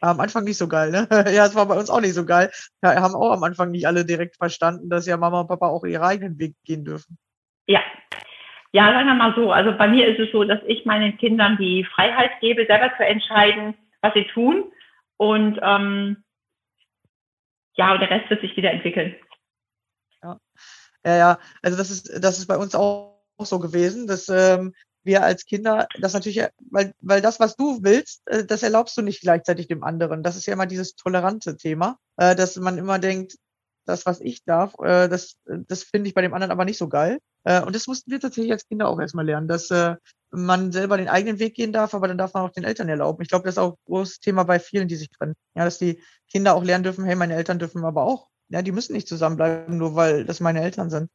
Am 0.01 0.19
Anfang 0.19 0.43
nicht 0.43 0.57
so 0.57 0.67
geil, 0.67 0.91
ne? 0.91 1.07
ja, 1.33 1.45
es 1.45 1.55
war 1.55 1.65
bei 1.65 1.77
uns 1.77 1.89
auch 1.89 2.01
nicht 2.01 2.13
so 2.13 2.25
geil. 2.25 2.51
Ja, 2.81 3.01
haben 3.01 3.15
auch 3.15 3.31
am 3.31 3.43
Anfang 3.43 3.71
nicht 3.71 3.87
alle 3.87 4.05
direkt 4.05 4.37
verstanden, 4.37 4.89
dass 4.89 5.05
ja 5.07 5.17
Mama 5.17 5.41
und 5.41 5.47
Papa 5.47 5.67
auch 5.67 5.83
ihren 5.83 6.03
eigenen 6.03 6.37
Weg 6.39 6.55
gehen 6.65 6.85
dürfen. 6.85 7.17
Ja, 7.67 7.81
ja, 8.71 8.91
sagen 8.91 9.07
wir 9.07 9.15
mal 9.15 9.33
so. 9.35 9.51
Also 9.51 9.75
bei 9.77 9.87
mir 9.87 10.07
ist 10.07 10.19
es 10.19 10.31
so, 10.31 10.43
dass 10.43 10.59
ich 10.67 10.85
meinen 10.85 11.17
Kindern 11.17 11.57
die 11.57 11.83
Freiheit 11.85 12.31
gebe, 12.39 12.65
selber 12.65 12.91
zu 12.97 13.05
entscheiden, 13.05 13.75
was 14.01 14.13
sie 14.13 14.25
tun. 14.25 14.71
Und 15.17 15.59
ähm, 15.61 16.23
ja, 17.75 17.93
und 17.93 17.99
der 17.99 18.09
Rest 18.09 18.29
wird 18.29 18.41
sich 18.41 18.55
wieder 18.55 18.71
entwickeln. 18.71 19.15
Ja, 20.23 20.39
ja, 21.05 21.17
ja. 21.17 21.39
also 21.61 21.77
das 21.77 21.91
ist, 21.91 22.11
das 22.21 22.39
ist 22.39 22.47
bei 22.47 22.57
uns 22.57 22.75
auch 22.75 23.19
so 23.39 23.59
gewesen, 23.59 24.07
dass 24.07 24.27
ähm, 24.29 24.73
wir 25.03 25.23
als 25.23 25.45
Kinder 25.45 25.87
das 25.99 26.13
natürlich, 26.13 26.43
weil, 26.69 26.93
weil 26.99 27.21
das, 27.21 27.39
was 27.39 27.55
du 27.55 27.79
willst, 27.83 28.21
äh, 28.27 28.45
das 28.45 28.63
erlaubst 28.63 28.97
du 28.97 29.01
nicht 29.01 29.21
gleichzeitig 29.21 29.67
dem 29.67 29.83
anderen. 29.83 30.23
Das 30.23 30.35
ist 30.35 30.45
ja 30.45 30.53
immer 30.53 30.65
dieses 30.65 30.95
tolerante 30.95 31.55
Thema, 31.57 31.97
äh, 32.17 32.35
dass 32.35 32.57
man 32.57 32.77
immer 32.77 32.99
denkt, 32.99 33.35
das, 33.85 34.05
was 34.05 34.21
ich 34.21 34.43
darf, 34.43 34.73
äh, 34.79 35.07
das, 35.07 35.37
das 35.45 35.83
finde 35.83 36.09
ich 36.09 36.13
bei 36.13 36.21
dem 36.21 36.33
anderen 36.33 36.51
aber 36.51 36.65
nicht 36.65 36.77
so 36.77 36.87
geil. 36.87 37.19
Äh, 37.43 37.61
und 37.61 37.75
das 37.75 37.87
mussten 37.87 38.11
wir 38.11 38.19
tatsächlich 38.19 38.51
als 38.51 38.67
Kinder 38.67 38.87
auch 38.87 38.99
erstmal 38.99 39.25
lernen, 39.25 39.47
dass 39.47 39.71
äh, 39.71 39.95
man 40.31 40.71
selber 40.71 40.97
den 40.97 41.09
eigenen 41.09 41.39
Weg 41.39 41.55
gehen 41.55 41.73
darf, 41.73 41.93
aber 41.93 42.07
dann 42.07 42.17
darf 42.17 42.33
man 42.33 42.43
auch 42.43 42.51
den 42.51 42.63
Eltern 42.63 42.89
erlauben. 42.89 43.21
Ich 43.23 43.29
glaube, 43.29 43.45
das 43.45 43.55
ist 43.55 43.59
auch 43.59 43.73
ein 43.73 43.85
großes 43.85 44.19
Thema 44.19 44.43
bei 44.43 44.59
vielen, 44.59 44.87
die 44.87 44.95
sich 44.95 45.09
trennen. 45.09 45.33
Ja, 45.55 45.65
dass 45.65 45.79
die 45.79 46.01
Kinder 46.29 46.53
auch 46.55 46.63
lernen 46.63 46.83
dürfen, 46.83 47.05
hey, 47.05 47.15
meine 47.15 47.35
Eltern 47.35 47.59
dürfen 47.59 47.83
aber 47.83 48.03
auch. 48.03 48.28
Ja, 48.49 48.61
die 48.61 48.71
müssen 48.71 48.93
nicht 48.93 49.07
zusammenbleiben, 49.07 49.77
nur 49.77 49.95
weil 49.95 50.25
das 50.25 50.39
meine 50.39 50.61
Eltern 50.61 50.89
sind. 50.89 51.09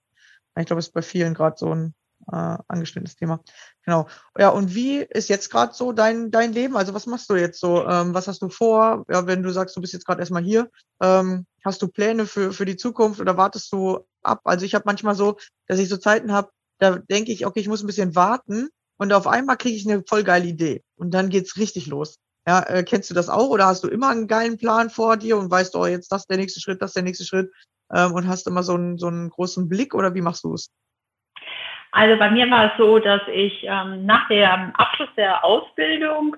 Ich 0.58 0.66
glaube, 0.66 0.78
das 0.78 0.88
ist 0.88 0.94
bei 0.94 1.02
vielen 1.02 1.34
gerade 1.34 1.56
so 1.58 1.74
ein 1.74 1.94
äh, 2.30 2.58
angeschnittenes 2.68 3.16
Thema. 3.16 3.40
Genau. 3.84 4.08
Ja, 4.38 4.50
und 4.50 4.74
wie 4.74 4.98
ist 4.98 5.28
jetzt 5.28 5.50
gerade 5.50 5.74
so 5.74 5.92
dein, 5.92 6.30
dein 6.30 6.52
Leben? 6.52 6.76
Also 6.76 6.94
was 6.94 7.06
machst 7.06 7.28
du 7.30 7.34
jetzt 7.34 7.60
so? 7.60 7.86
Ähm, 7.86 8.14
was 8.14 8.28
hast 8.28 8.42
du 8.42 8.48
vor? 8.48 9.04
Ja, 9.10 9.26
wenn 9.26 9.42
du 9.42 9.50
sagst, 9.50 9.76
du 9.76 9.80
bist 9.80 9.92
jetzt 9.92 10.06
gerade 10.06 10.20
erstmal 10.20 10.42
hier, 10.42 10.70
ähm, 11.02 11.46
hast 11.64 11.82
du 11.82 11.88
Pläne 11.88 12.26
für, 12.26 12.52
für 12.52 12.64
die 12.64 12.76
Zukunft 12.76 13.20
oder 13.20 13.36
wartest 13.36 13.72
du 13.72 14.06
ab? 14.22 14.40
Also 14.44 14.64
ich 14.64 14.74
habe 14.74 14.84
manchmal 14.86 15.14
so, 15.14 15.36
dass 15.66 15.78
ich 15.78 15.88
so 15.88 15.96
Zeiten 15.96 16.32
habe, 16.32 16.50
da 16.78 16.98
denke 16.98 17.32
ich, 17.32 17.46
okay, 17.46 17.60
ich 17.60 17.68
muss 17.68 17.82
ein 17.82 17.86
bisschen 17.86 18.14
warten 18.14 18.68
und 18.96 19.12
auf 19.12 19.26
einmal 19.26 19.56
kriege 19.56 19.76
ich 19.76 19.88
eine 19.88 20.02
voll 20.06 20.24
geile 20.24 20.46
Idee 20.46 20.82
und 20.96 21.12
dann 21.12 21.30
geht's 21.30 21.56
richtig 21.56 21.86
los. 21.86 22.18
Ja, 22.46 22.62
äh, 22.68 22.82
kennst 22.82 23.10
du 23.10 23.14
das 23.14 23.28
auch 23.28 23.48
oder 23.48 23.66
hast 23.66 23.84
du 23.84 23.88
immer 23.88 24.10
einen 24.10 24.28
geilen 24.28 24.58
Plan 24.58 24.90
vor 24.90 25.16
dir 25.16 25.36
und 25.36 25.50
weißt, 25.50 25.74
oh, 25.76 25.86
jetzt 25.86 26.12
das 26.12 26.26
der 26.26 26.36
nächste 26.36 26.60
Schritt, 26.60 26.82
das 26.82 26.92
der 26.92 27.02
nächste 27.02 27.24
Schritt 27.24 27.50
ähm, 27.94 28.12
und 28.12 28.28
hast 28.28 28.46
immer 28.46 28.62
so 28.62 28.74
einen, 28.74 28.98
so 28.98 29.06
einen 29.06 29.30
großen 29.30 29.68
Blick 29.68 29.94
oder 29.94 30.14
wie 30.14 30.20
machst 30.20 30.44
du 30.44 30.54
es? 30.54 30.70
Also 31.92 32.18
bei 32.18 32.30
mir 32.30 32.50
war 32.50 32.66
es 32.66 32.72
so, 32.76 32.98
dass 32.98 33.22
ich 33.32 33.64
ähm, 33.64 34.04
nach 34.04 34.28
dem 34.28 34.74
Abschluss 34.74 35.08
der 35.16 35.44
Ausbildung 35.44 36.36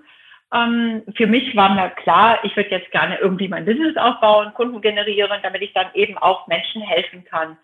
ähm, 0.55 1.03
für 1.17 1.27
mich 1.27 1.57
war 1.57 1.75
mir 1.75 1.91
klar, 1.91 2.39
ich 2.45 2.55
würde 2.57 2.71
jetzt 2.71 2.91
gerne 2.93 3.19
irgendwie 3.19 3.49
mein 3.49 3.65
Business 3.65 3.97
aufbauen, 3.97 4.55
Kunden 4.55 4.81
generieren, 4.81 5.41
damit 5.43 5.63
ich 5.63 5.73
dann 5.73 5.89
eben 5.95 6.17
auch 6.19 6.47
Menschen 6.47 6.83
helfen 6.83 7.25
kann. 7.25 7.59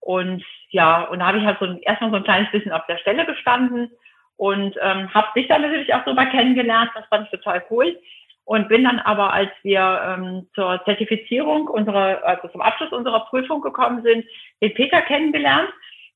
Und 0.00 0.44
ja, 0.70 1.02
und 1.04 1.18
da 1.18 1.26
habe 1.26 1.38
ich 1.38 1.44
halt 1.44 1.58
so 1.58 1.66
ein, 1.66 1.78
erstmal 1.82 2.10
so 2.10 2.16
ein 2.16 2.24
kleines 2.24 2.50
bisschen 2.52 2.72
auf 2.72 2.86
der 2.86 2.98
Stelle 2.98 3.26
gestanden 3.26 3.90
und 4.38 4.76
ähm, 4.80 5.12
habe 5.12 5.28
dich 5.36 5.48
dann 5.48 5.62
natürlich 5.62 5.92
auch 5.92 6.06
mal 6.06 6.30
kennengelernt. 6.30 6.90
Das 6.94 7.04
fand 7.06 7.26
ich 7.26 7.30
total 7.30 7.62
cool. 7.70 7.98
Und 8.44 8.68
bin 8.68 8.84
dann 8.84 8.98
aber, 9.00 9.32
als 9.32 9.50
wir 9.62 10.00
ähm, 10.06 10.48
zur 10.54 10.82
Zertifizierung 10.84 11.66
unserer, 11.66 12.24
also 12.24 12.48
zum 12.48 12.62
Abschluss 12.62 12.92
unserer 12.92 13.26
Prüfung 13.26 13.60
gekommen 13.60 14.02
sind, 14.02 14.24
den 14.62 14.72
Peter 14.72 15.02
kennengelernt. 15.02 15.68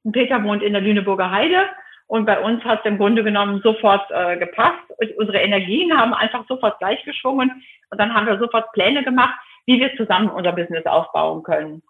Und 0.03 0.13
Peter 0.13 0.43
wohnt 0.43 0.63
in 0.63 0.73
der 0.73 0.81
Lüneburger 0.81 1.31
Heide 1.31 1.67
und 2.07 2.25
bei 2.27 2.39
uns 2.41 2.63
hat 2.65 2.81
es 2.81 2.85
im 2.85 2.99
Grunde 2.99 3.25
genommen 3.25 3.61
sofort 3.63 4.11
äh, 4.11 4.37
gepasst. 4.37 4.79
Und 4.99 5.17
unsere 5.17 5.39
Energien 5.39 5.97
haben 5.99 6.15
einfach 6.15 6.47
sofort 6.47 6.79
gleichgeschwungen 6.79 7.65
und 7.91 8.01
dann 8.01 8.15
haben 8.15 8.27
wir 8.27 8.39
sofort 8.39 8.71
Pläne 8.73 9.03
gemacht, 9.03 9.35
wie 9.67 9.81
wir 9.81 9.97
zusammen 9.97 10.31
unser 10.31 10.53
Business 10.53 10.87
aufbauen 10.87 11.43
können. 11.43 11.83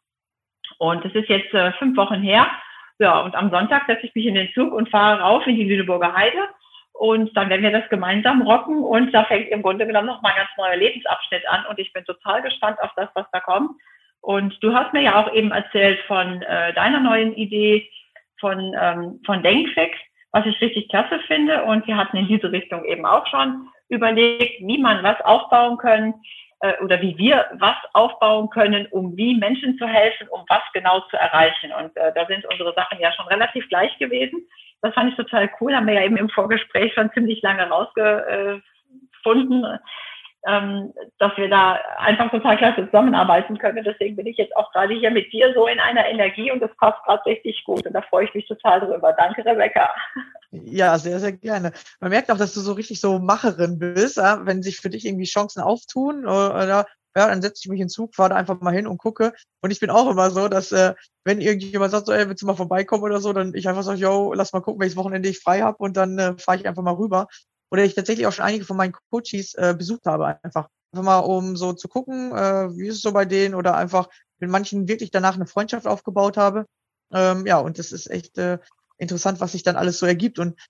Und 0.79 1.05
das 1.05 1.13
ist 1.15 1.29
jetzt 1.29 1.53
äh, 1.53 1.73
fünf 1.73 1.97
Wochen 1.97 2.23
her. 2.23 2.47
Ja, 3.03 3.19
und 3.19 3.35
am 3.35 3.51
Sonntag 3.51 3.87
setze 3.89 4.07
ich 4.07 4.15
mich 4.15 4.27
in 4.27 4.37
den 4.37 4.53
Zug 4.55 4.73
und 4.73 4.89
fahre 4.89 5.23
rauf 5.23 5.45
in 5.49 5.57
die 5.57 5.65
Lüneburger 5.65 6.15
Heide. 6.15 6.39
Und 6.93 7.37
dann 7.37 7.51
werden 7.51 7.65
wir 7.65 7.73
das 7.73 7.89
gemeinsam 7.89 8.43
rocken. 8.43 8.81
Und 8.81 9.13
da 9.13 9.25
fängt 9.25 9.49
im 9.49 9.61
Grunde 9.61 9.89
genommen 9.89 10.07
noch 10.07 10.23
mal 10.23 10.29
ein 10.29 10.37
ganz 10.37 10.51
neuer 10.57 10.77
Lebensabschnitt 10.77 11.43
an. 11.49 11.67
Und 11.69 11.81
ich 11.81 11.93
bin 11.93 12.05
total 12.05 12.43
gespannt 12.43 12.81
auf 12.81 12.93
das, 12.95 13.09
was 13.15 13.27
da 13.33 13.41
kommt. 13.41 13.73
Und 14.21 14.57
du 14.63 14.73
hast 14.73 14.93
mir 14.93 15.03
ja 15.03 15.21
auch 15.21 15.35
eben 15.35 15.51
erzählt 15.51 15.99
von 16.07 16.43
äh, 16.43 16.73
deiner 16.75 17.01
neuen 17.01 17.35
Idee, 17.35 17.91
von, 18.39 18.73
ähm, 18.81 19.21
von 19.27 19.43
Denkfix, 19.43 19.99
was 20.31 20.47
ich 20.47 20.61
richtig 20.61 20.89
klasse 20.89 21.19
finde. 21.27 21.65
Und 21.65 21.85
wir 21.89 21.97
hatten 21.97 22.19
in 22.19 22.29
diese 22.29 22.53
Richtung 22.53 22.85
eben 22.85 23.05
auch 23.05 23.27
schon 23.27 23.67
überlegt, 23.89 24.61
wie 24.61 24.79
man 24.79 25.03
was 25.03 25.21
aufbauen 25.23 25.77
können 25.77 26.15
äh, 26.63 26.83
oder 26.83 27.01
wie 27.03 27.17
wir 27.19 27.47
was 27.59 27.77
aufbauen 27.93 28.49
können, 28.51 28.87
um 28.91 29.17
wie 29.17 29.37
Menschen 29.37 29.77
zu 29.79 29.87
helfen, 29.87 30.29
um 30.29 30.45
was 30.49 30.63
genau 30.73 31.01
zu 31.11 31.17
erreichen. 31.17 31.73
Und 31.73 31.97
äh, 31.97 32.13
da 32.15 32.27
sind 32.27 32.45
unsere 32.47 32.73
Sachen 32.75 33.01
ja 33.01 33.13
schon 33.13 33.27
relativ 33.27 33.69
gleich 33.69 33.97
gewesen. 33.99 34.47
Das 34.81 34.95
fand 34.95 35.11
ich 35.11 35.17
total 35.17 35.51
cool, 35.61 35.75
haben 35.75 35.87
wir 35.87 35.95
ja 35.95 36.05
eben 36.05 36.17
im 36.17 36.29
Vorgespräch 36.29 36.93
schon 36.95 37.11
ziemlich 37.13 37.43
lange 37.43 37.69
rausgefunden 37.69 39.65
ähm, 40.47 40.93
dass 41.19 41.37
wir 41.37 41.49
da 41.49 41.79
einfach 41.99 42.31
total 42.31 42.57
klasse 42.57 42.87
zusammenarbeiten 42.87 43.59
können. 43.59 43.85
Deswegen 43.85 44.17
bin 44.17 44.27
ich 44.27 44.37
jetzt 44.37 44.57
auch 44.57 44.73
gerade 44.73 44.95
hier 44.95 45.11
mit 45.11 45.33
dir 45.33 45.53
so 45.55 45.67
in 45.67 45.79
einer 45.79 46.07
Energie 46.07 46.51
und 46.51 46.61
das 46.61 46.75
passt 46.79 47.03
gerade 47.05 47.25
richtig 47.27 47.63
gut. 47.65 47.87
Und 47.87 47.93
da 47.93 48.03
freue 48.03 48.25
ich 48.25 48.35
mich 48.35 48.47
total 48.47 48.81
drüber. 48.81 49.13
Danke, 49.13 49.45
Rebecca. 49.45 49.91
Ja, 50.51 50.99
sehr, 50.99 51.19
sehr 51.21 51.33
gerne. 51.33 51.73
Man 52.01 52.11
merkt 52.11 52.31
auch, 52.31 52.37
dass 52.37 52.55
du 52.55 52.61
so 52.61 52.73
richtig 52.73 53.01
so 53.01 53.19
Macherin 53.19 53.79
bist, 53.79 54.17
wenn 54.17 54.63
sich 54.63 54.79
für 54.81 54.91
dich 54.91 55.07
irgendwie 55.07 55.25
Chancen 55.25 55.63
auftun 55.63 56.27
oder 56.27 56.87
ja, 57.15 57.29
dann 57.29 57.43
setze 57.43 57.61
ich 57.63 57.69
mich 57.69 57.81
in 57.81 57.87
den 57.87 57.91
Zug, 57.91 58.15
fahre 58.15 58.35
einfach 58.35 58.61
mal 58.61 58.75
hin 58.75 58.87
und 58.87 58.99
gucke. 58.99 59.35
Und 59.61 59.71
ich 59.71 59.81
bin 59.81 59.91
auch 59.91 60.11
immer 60.11 60.31
so, 60.31 60.49
dass 60.49 60.73
äh, 60.73 60.95
wenn 61.25 61.41
irgendjemand 61.41 61.91
sagt, 61.91 62.07
so, 62.07 62.13
ey, 62.13 62.27
willst 62.29 62.43
du 62.43 62.47
mal 62.47 62.57
vorbeikommen 62.57 63.03
oder 63.03 63.21
so, 63.21 63.33
dann 63.33 63.55
ich 63.55 63.69
einfach 63.69 63.83
sage, 63.83 64.01
yo, 64.01 64.33
lass 64.33 64.53
mal 64.53 64.61
gucken, 64.61 64.81
welches 64.81 64.97
Wochenende 64.97 65.29
ich 65.29 65.41
frei 65.41 65.61
habe 65.61 65.77
und 65.79 65.97
dann 65.97 66.19
äh, 66.19 66.35
fahre 66.39 66.59
ich 66.59 66.67
einfach 66.67 66.83
mal 66.83 66.95
rüber 66.95 67.29
oder 67.73 67.85
ich 67.85 67.95
tatsächlich 67.95 68.27
auch 68.27 68.33
schon 68.33 68.45
einige 68.45 68.67
von 68.67 68.77
meinen 68.77 68.93
Coaches 69.11 69.55
äh, 69.55 69.75
besucht 69.77 70.05
habe, 70.05 70.39
einfach. 70.43 70.69
Einfach 70.93 71.05
mal, 71.05 71.19
um 71.21 71.57
so 71.57 71.73
zu 71.73 71.89
gucken, 71.89 72.31
äh, 72.33 72.69
wie 72.77 72.89
ist 72.89 72.97
es 72.97 73.01
so 73.03 73.13
bei 73.13 73.25
denen 73.25 73.55
oder 73.55 73.75
einfach 73.77 74.11
mit 74.41 74.51
manchen 74.51 74.89
wirklich 74.89 75.11
danach 75.11 75.37
eine 75.37 75.47
Freundschaft 75.47 75.87
aufgebaut 75.87 76.37
habe. 76.37 76.67
Ähm, 77.15 77.47
ja, 77.47 77.61
und 77.61 77.79
das 77.79 77.91
ist 77.91 78.11
echt 78.11 78.37
äh, 78.37 78.59
interessant, 78.99 79.41
was 79.41 79.53
sich 79.53 79.63
dann 79.63 79.77
alles 79.77 79.99
so 79.99 80.05
ergibt. 80.05 80.39
Und 80.39 80.61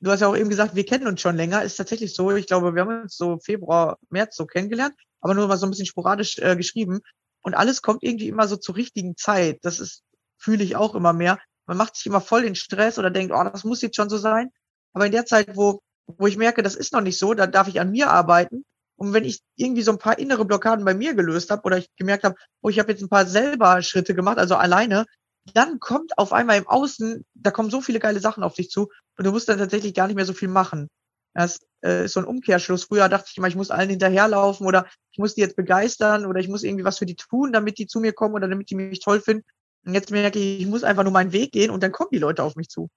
du 0.00 0.10
hast 0.10 0.20
ja 0.20 0.28
auch 0.28 0.36
eben 0.36 0.50
gesagt, 0.50 0.74
wir 0.74 0.84
kennen 0.84 1.06
uns 1.06 1.22
schon 1.22 1.34
länger. 1.34 1.62
Ist 1.62 1.76
tatsächlich 1.76 2.14
so. 2.14 2.30
Ich 2.32 2.46
glaube, 2.46 2.74
wir 2.74 2.82
haben 2.82 3.02
uns 3.04 3.16
so 3.16 3.38
Februar, 3.38 3.96
März 4.10 4.36
so 4.36 4.44
kennengelernt, 4.44 4.94
aber 5.22 5.32
nur 5.32 5.48
mal 5.48 5.56
so 5.56 5.66
ein 5.66 5.70
bisschen 5.70 5.86
sporadisch 5.86 6.38
äh, 6.40 6.56
geschrieben. 6.56 7.00
Und 7.40 7.54
alles 7.54 7.80
kommt 7.80 8.02
irgendwie 8.02 8.28
immer 8.28 8.46
so 8.46 8.56
zur 8.56 8.76
richtigen 8.76 9.16
Zeit. 9.16 9.60
Das 9.62 9.80
ist, 9.80 10.02
fühle 10.36 10.62
ich 10.62 10.76
auch 10.76 10.94
immer 10.94 11.14
mehr. 11.14 11.38
Man 11.64 11.78
macht 11.78 11.96
sich 11.96 12.04
immer 12.04 12.20
voll 12.20 12.42
den 12.42 12.54
Stress 12.54 12.98
oder 12.98 13.10
denkt, 13.10 13.32
oh, 13.34 13.44
das 13.44 13.64
muss 13.64 13.80
jetzt 13.80 13.96
schon 13.96 14.10
so 14.10 14.18
sein. 14.18 14.50
Aber 14.92 15.06
in 15.06 15.12
der 15.12 15.24
Zeit, 15.24 15.56
wo 15.56 15.80
wo 16.18 16.26
ich 16.26 16.36
merke, 16.36 16.62
das 16.62 16.74
ist 16.74 16.92
noch 16.92 17.00
nicht 17.00 17.18
so, 17.18 17.34
da 17.34 17.46
darf 17.46 17.68
ich 17.68 17.80
an 17.80 17.90
mir 17.90 18.10
arbeiten. 18.10 18.64
Und 18.96 19.14
wenn 19.14 19.24
ich 19.24 19.40
irgendwie 19.56 19.82
so 19.82 19.92
ein 19.92 19.98
paar 19.98 20.18
innere 20.18 20.44
Blockaden 20.44 20.84
bei 20.84 20.94
mir 20.94 21.14
gelöst 21.14 21.50
habe 21.50 21.62
oder 21.62 21.78
ich 21.78 21.88
gemerkt 21.96 22.24
habe, 22.24 22.34
oh, 22.62 22.68
ich 22.68 22.78
habe 22.78 22.92
jetzt 22.92 23.00
ein 23.00 23.08
paar 23.08 23.26
selber 23.26 23.80
Schritte 23.82 24.14
gemacht, 24.14 24.38
also 24.38 24.56
alleine, 24.56 25.06
dann 25.54 25.80
kommt 25.80 26.18
auf 26.18 26.32
einmal 26.32 26.58
im 26.58 26.68
Außen, 26.68 27.24
da 27.34 27.50
kommen 27.50 27.70
so 27.70 27.80
viele 27.80 27.98
geile 27.98 28.20
Sachen 28.20 28.42
auf 28.42 28.54
dich 28.54 28.70
zu 28.70 28.90
und 29.16 29.26
du 29.26 29.32
musst 29.32 29.48
dann 29.48 29.58
tatsächlich 29.58 29.94
gar 29.94 30.06
nicht 30.06 30.16
mehr 30.16 30.26
so 30.26 30.34
viel 30.34 30.48
machen. 30.48 30.88
Das 31.34 31.60
äh, 31.82 32.04
ist 32.04 32.12
so 32.14 32.20
ein 32.20 32.26
Umkehrschluss. 32.26 32.84
Früher 32.84 33.08
dachte 33.08 33.28
ich 33.30 33.38
immer, 33.38 33.48
ich 33.48 33.56
muss 33.56 33.70
allen 33.70 33.88
hinterherlaufen 33.88 34.66
oder 34.66 34.86
ich 35.12 35.18
muss 35.18 35.34
die 35.34 35.40
jetzt 35.40 35.56
begeistern 35.56 36.26
oder 36.26 36.40
ich 36.40 36.48
muss 36.48 36.62
irgendwie 36.62 36.84
was 36.84 36.98
für 36.98 37.06
die 37.06 37.16
tun, 37.16 37.52
damit 37.52 37.78
die 37.78 37.86
zu 37.86 38.00
mir 38.00 38.12
kommen 38.12 38.34
oder 38.34 38.48
damit 38.48 38.70
die 38.70 38.74
mich 38.74 39.00
toll 39.00 39.20
finden. 39.20 39.44
Und 39.86 39.94
jetzt 39.94 40.10
merke 40.10 40.38
ich, 40.38 40.60
ich 40.60 40.66
muss 40.66 40.84
einfach 40.84 41.04
nur 41.04 41.12
meinen 41.12 41.32
Weg 41.32 41.52
gehen 41.52 41.70
und 41.70 41.82
dann 41.82 41.92
kommen 41.92 42.10
die 42.12 42.18
Leute 42.18 42.42
auf 42.42 42.56
mich 42.56 42.68
zu. 42.68 42.90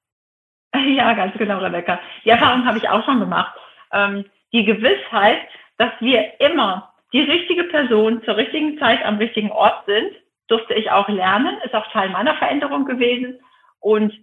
Ja, 0.96 1.14
ganz 1.14 1.38
genau, 1.38 1.60
Rebecca. 1.60 2.00
Die 2.26 2.30
Erfahrung 2.30 2.66
habe 2.66 2.78
ich 2.78 2.90
auch 2.90 3.04
schon 3.06 3.20
gemacht. 3.20 3.54
Ähm, 3.92 4.26
die 4.52 4.66
Gewissheit, 4.66 5.40
dass 5.78 5.92
wir 6.00 6.40
immer 6.40 6.94
die 7.14 7.22
richtige 7.22 7.66
Person 7.66 8.24
zur 8.24 8.38
richtigen 8.38 8.78
Zeit 8.80 9.04
am 9.06 9.18
richtigen 9.18 9.52
Ort 9.52 9.86
sind, 9.86 10.14
durfte 10.48 10.74
ich 10.74 10.92
auch 10.92 11.08
lernen, 11.10 11.58
ist 11.64 11.74
auch 11.74 11.88
Teil 11.92 12.10
meiner 12.10 12.36
Veränderung 12.36 12.86
gewesen. 12.86 13.40
Und 13.80 14.14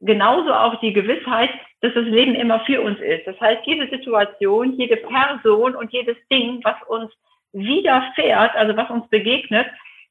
genauso 0.00 0.52
auch 0.52 0.80
die 0.80 0.92
Gewissheit, 0.92 1.50
dass 1.80 1.94
das 1.94 2.04
Leben 2.04 2.34
immer 2.34 2.60
für 2.60 2.82
uns 2.82 2.98
ist. 3.00 3.26
Das 3.26 3.40
heißt, 3.40 3.62
jede 3.64 3.88
Situation, 3.88 4.72
jede 4.72 4.96
Person 4.96 5.74
und 5.74 5.92
jedes 5.92 6.16
Ding, 6.30 6.60
was 6.64 6.76
uns 6.88 7.12
widerfährt, 7.52 8.54
also 8.54 8.76
was 8.76 8.90
uns 8.90 9.08
begegnet, 9.08 9.66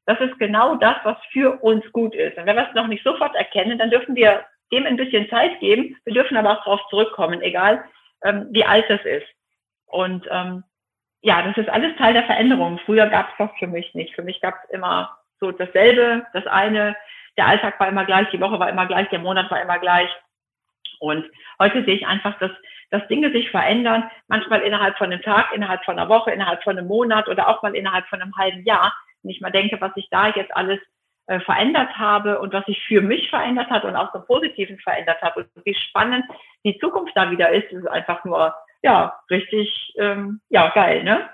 das 0.05 0.19
ist 0.21 0.39
genau 0.39 0.75
das, 0.75 0.95
was 1.03 1.17
für 1.31 1.61
uns 1.61 1.89
gut 1.91 2.15
ist. 2.15 2.37
Und 2.37 2.45
wenn 2.45 2.55
wir 2.55 2.67
es 2.67 2.75
noch 2.75 2.87
nicht 2.87 3.03
sofort 3.03 3.35
erkennen, 3.35 3.77
dann 3.77 3.91
dürfen 3.91 4.15
wir 4.15 4.43
dem 4.71 4.85
ein 4.85 4.97
bisschen 4.97 5.29
Zeit 5.29 5.59
geben. 5.59 5.97
Wir 6.05 6.13
dürfen 6.13 6.37
aber 6.37 6.51
auch 6.51 6.63
darauf 6.63 6.81
zurückkommen, 6.89 7.41
egal 7.41 7.83
ähm, 8.23 8.47
wie 8.51 8.65
alt 8.65 8.89
es 8.89 9.03
ist. 9.05 9.27
Und 9.85 10.27
ähm, 10.29 10.63
ja, 11.21 11.41
das 11.41 11.57
ist 11.57 11.69
alles 11.69 11.95
Teil 11.97 12.13
der 12.13 12.23
Veränderung. 12.23 12.79
Früher 12.85 13.07
gab 13.07 13.29
es 13.29 13.35
das 13.37 13.49
für 13.59 13.67
mich 13.67 13.93
nicht. 13.93 14.15
Für 14.15 14.23
mich 14.23 14.39
gab 14.41 14.55
es 14.63 14.69
immer 14.69 15.17
so 15.39 15.51
dasselbe, 15.51 16.25
das 16.33 16.45
eine, 16.47 16.95
der 17.37 17.47
Alltag 17.47 17.79
war 17.79 17.87
immer 17.87 18.05
gleich, 18.05 18.29
die 18.29 18.41
Woche 18.41 18.59
war 18.59 18.69
immer 18.69 18.85
gleich, 18.85 19.09
der 19.09 19.19
Monat 19.19 19.49
war 19.49 19.61
immer 19.61 19.79
gleich. 19.79 20.09
Und 20.99 21.25
heute 21.59 21.83
sehe 21.85 21.95
ich 21.95 22.07
einfach, 22.07 22.37
dass, 22.39 22.51
dass 22.89 23.07
Dinge 23.07 23.31
sich 23.31 23.49
verändern, 23.51 24.09
manchmal 24.27 24.61
innerhalb 24.61 24.97
von 24.97 25.11
einem 25.11 25.21
Tag, 25.21 25.53
innerhalb 25.53 25.83
von 25.85 25.97
einer 25.97 26.09
Woche, 26.09 26.31
innerhalb 26.31 26.63
von 26.63 26.77
einem 26.77 26.87
Monat 26.87 27.27
oder 27.29 27.47
auch 27.47 27.63
mal 27.63 27.75
innerhalb 27.75 28.05
von 28.07 28.21
einem 28.21 28.35
halben 28.37 28.63
Jahr. 28.63 28.93
Und 29.23 29.29
ich 29.29 29.41
mal 29.41 29.51
denke, 29.51 29.79
was 29.79 29.91
ich 29.95 30.09
da 30.09 30.27
jetzt 30.29 30.55
alles 30.55 30.79
äh, 31.29 31.39
verändert 31.41 31.95
habe 31.95 32.39
und 32.39 32.53
was 32.53 32.65
sich 32.65 32.83
für 32.87 33.01
mich 33.01 33.29
verändert 33.29 33.69
hat 33.69 33.85
und 33.85 33.95
auch 33.95 34.11
zum 34.11 34.25
Positiven 34.25 34.79
verändert 34.79 35.21
hat 35.21 35.37
und 35.37 35.47
wie 35.63 35.75
spannend 35.75 36.25
die 36.65 36.79
Zukunft 36.79 37.15
da 37.15 37.29
wieder 37.29 37.51
ist, 37.51 37.71
ist 37.71 37.87
einfach 37.87 38.25
nur 38.25 38.51
ja 38.81 39.13
richtig 39.29 39.93
ähm, 39.99 40.41
ja 40.49 40.69
geil, 40.69 41.03
ne? 41.03 41.29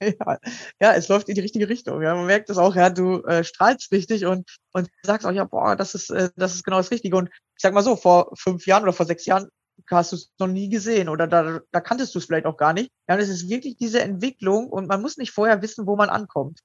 Ja, 0.18 0.38
ja, 0.80 0.94
es 0.94 1.08
läuft 1.08 1.28
in 1.28 1.36
die 1.36 1.40
richtige 1.40 1.68
Richtung. 1.68 2.02
Ja. 2.02 2.16
Man 2.16 2.26
merkt 2.26 2.50
es 2.50 2.58
auch, 2.58 2.74
ja, 2.74 2.90
du 2.90 3.22
äh, 3.22 3.44
strahlst 3.44 3.92
richtig 3.92 4.26
und, 4.26 4.58
und 4.72 4.88
sagst 5.02 5.24
auch, 5.24 5.30
ja, 5.30 5.44
boah, 5.44 5.76
das 5.76 5.94
ist, 5.94 6.10
äh, 6.10 6.30
das 6.36 6.56
ist 6.56 6.64
genau 6.64 6.78
das 6.78 6.90
Richtige. 6.90 7.16
Und 7.16 7.28
ich 7.28 7.62
sag 7.62 7.72
mal 7.72 7.82
so, 7.82 7.94
vor 7.94 8.32
fünf 8.36 8.66
Jahren 8.66 8.82
oder 8.82 8.92
vor 8.92 9.06
sechs 9.06 9.24
Jahren 9.24 9.48
hast 9.88 10.12
du 10.12 10.16
es 10.16 10.32
noch 10.38 10.48
nie 10.48 10.68
gesehen 10.68 11.08
oder 11.08 11.26
da, 11.28 11.60
da 11.70 11.80
kanntest 11.80 12.14
du 12.14 12.18
es 12.18 12.26
vielleicht 12.26 12.46
auch 12.46 12.56
gar 12.56 12.72
nicht. 12.72 12.90
Ja, 13.08 13.14
und 13.14 13.20
es 13.20 13.28
ist 13.28 13.48
wirklich 13.48 13.76
diese 13.76 14.02
Entwicklung 14.02 14.68
und 14.68 14.88
man 14.88 15.00
muss 15.00 15.16
nicht 15.16 15.30
vorher 15.30 15.62
wissen, 15.62 15.86
wo 15.86 15.96
man 15.96 16.10
ankommt. 16.10 16.60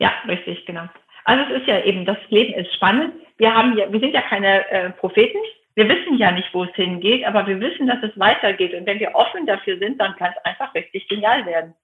Ja, 0.00 0.12
richtig, 0.26 0.66
genau. 0.66 0.88
Also 1.24 1.44
es 1.52 1.60
ist 1.60 1.68
ja 1.68 1.84
eben, 1.84 2.04
das 2.04 2.16
Leben 2.30 2.54
ist 2.54 2.74
spannend. 2.74 3.14
Wir 3.36 3.54
haben 3.54 3.76
ja, 3.76 3.92
wir 3.92 4.00
sind 4.00 4.14
ja 4.14 4.22
keine 4.22 4.68
äh, 4.70 4.90
Propheten. 4.90 5.38
Wir 5.74 5.88
wissen 5.88 6.18
ja 6.18 6.32
nicht, 6.32 6.52
wo 6.52 6.64
es 6.64 6.74
hingeht, 6.74 7.24
aber 7.24 7.46
wir 7.46 7.60
wissen, 7.60 7.86
dass 7.86 8.02
es 8.02 8.18
weitergeht. 8.18 8.74
Und 8.74 8.86
wenn 8.86 8.98
wir 8.98 9.14
offen 9.14 9.46
dafür 9.46 9.78
sind, 9.78 10.00
dann 10.00 10.16
kann 10.16 10.32
es 10.36 10.44
einfach 10.44 10.74
richtig 10.74 11.06
genial 11.08 11.46
werden. 11.46 11.74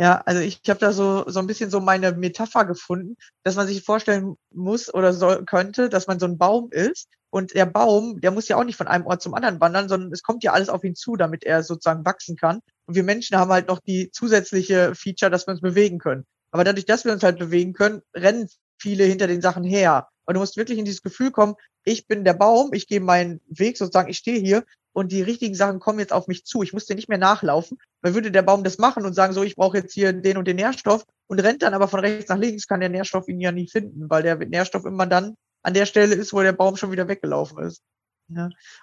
Ja, 0.00 0.22
also 0.24 0.40
ich 0.40 0.62
habe 0.66 0.80
da 0.80 0.92
so, 0.92 1.28
so 1.28 1.40
ein 1.40 1.46
bisschen 1.46 1.68
so 1.68 1.78
meine 1.78 2.12
Metapher 2.12 2.64
gefunden, 2.64 3.18
dass 3.42 3.56
man 3.56 3.66
sich 3.66 3.84
vorstellen 3.84 4.36
muss 4.50 4.92
oder 4.94 5.12
soll, 5.12 5.44
könnte, 5.44 5.90
dass 5.90 6.06
man 6.06 6.18
so 6.18 6.24
ein 6.24 6.38
Baum 6.38 6.70
ist 6.70 7.10
und 7.28 7.52
der 7.54 7.66
Baum, 7.66 8.18
der 8.18 8.30
muss 8.30 8.48
ja 8.48 8.56
auch 8.56 8.64
nicht 8.64 8.78
von 8.78 8.88
einem 8.88 9.04
Ort 9.04 9.20
zum 9.20 9.34
anderen 9.34 9.60
wandern, 9.60 9.90
sondern 9.90 10.10
es 10.10 10.22
kommt 10.22 10.42
ja 10.42 10.52
alles 10.52 10.70
auf 10.70 10.84
ihn 10.84 10.94
zu, 10.94 11.16
damit 11.16 11.44
er 11.44 11.62
sozusagen 11.62 12.06
wachsen 12.06 12.36
kann. 12.38 12.60
Und 12.90 12.96
wir 12.96 13.04
Menschen 13.04 13.36
haben 13.36 13.52
halt 13.52 13.68
noch 13.68 13.78
die 13.78 14.10
zusätzliche 14.10 14.96
Feature, 14.96 15.30
dass 15.30 15.46
wir 15.46 15.52
uns 15.52 15.60
bewegen 15.60 16.00
können. 16.00 16.26
Aber 16.50 16.64
dadurch, 16.64 16.86
dass 16.86 17.04
wir 17.04 17.12
uns 17.12 17.22
halt 17.22 17.38
bewegen 17.38 17.72
können, 17.72 18.02
rennen 18.16 18.48
viele 18.80 19.04
hinter 19.04 19.28
den 19.28 19.40
Sachen 19.40 19.62
her. 19.62 20.08
Und 20.24 20.34
du 20.34 20.40
musst 20.40 20.56
wirklich 20.56 20.76
in 20.76 20.84
dieses 20.84 21.00
Gefühl 21.00 21.30
kommen, 21.30 21.54
ich 21.84 22.08
bin 22.08 22.24
der 22.24 22.34
Baum, 22.34 22.72
ich 22.72 22.88
gehe 22.88 22.98
meinen 22.98 23.42
Weg 23.46 23.78
sozusagen, 23.78 24.10
ich 24.10 24.18
stehe 24.18 24.40
hier 24.40 24.64
und 24.92 25.12
die 25.12 25.22
richtigen 25.22 25.54
Sachen 25.54 25.78
kommen 25.78 26.00
jetzt 26.00 26.12
auf 26.12 26.26
mich 26.26 26.44
zu. 26.44 26.64
Ich 26.64 26.72
muss 26.72 26.86
dir 26.86 26.96
nicht 26.96 27.08
mehr 27.08 27.16
nachlaufen. 27.16 27.78
Weil 28.02 28.14
würde 28.14 28.32
der 28.32 28.42
Baum 28.42 28.64
das 28.64 28.78
machen 28.78 29.04
und 29.04 29.14
sagen, 29.14 29.34
so, 29.34 29.44
ich 29.44 29.54
brauche 29.54 29.78
jetzt 29.78 29.94
hier 29.94 30.12
den 30.12 30.36
und 30.36 30.48
den 30.48 30.56
Nährstoff 30.56 31.04
und 31.28 31.38
rennt 31.38 31.62
dann 31.62 31.74
aber 31.74 31.86
von 31.86 32.00
rechts 32.00 32.28
nach 32.28 32.38
links, 32.38 32.66
kann 32.66 32.80
der 32.80 32.88
Nährstoff 32.88 33.28
ihn 33.28 33.40
ja 33.40 33.52
nie 33.52 33.68
finden, 33.68 34.10
weil 34.10 34.24
der 34.24 34.34
Nährstoff 34.34 34.84
immer 34.84 35.06
dann 35.06 35.36
an 35.62 35.74
der 35.74 35.86
Stelle 35.86 36.16
ist, 36.16 36.32
wo 36.32 36.42
der 36.42 36.54
Baum 36.54 36.76
schon 36.76 36.90
wieder 36.90 37.06
weggelaufen 37.06 37.62
ist. 37.62 37.82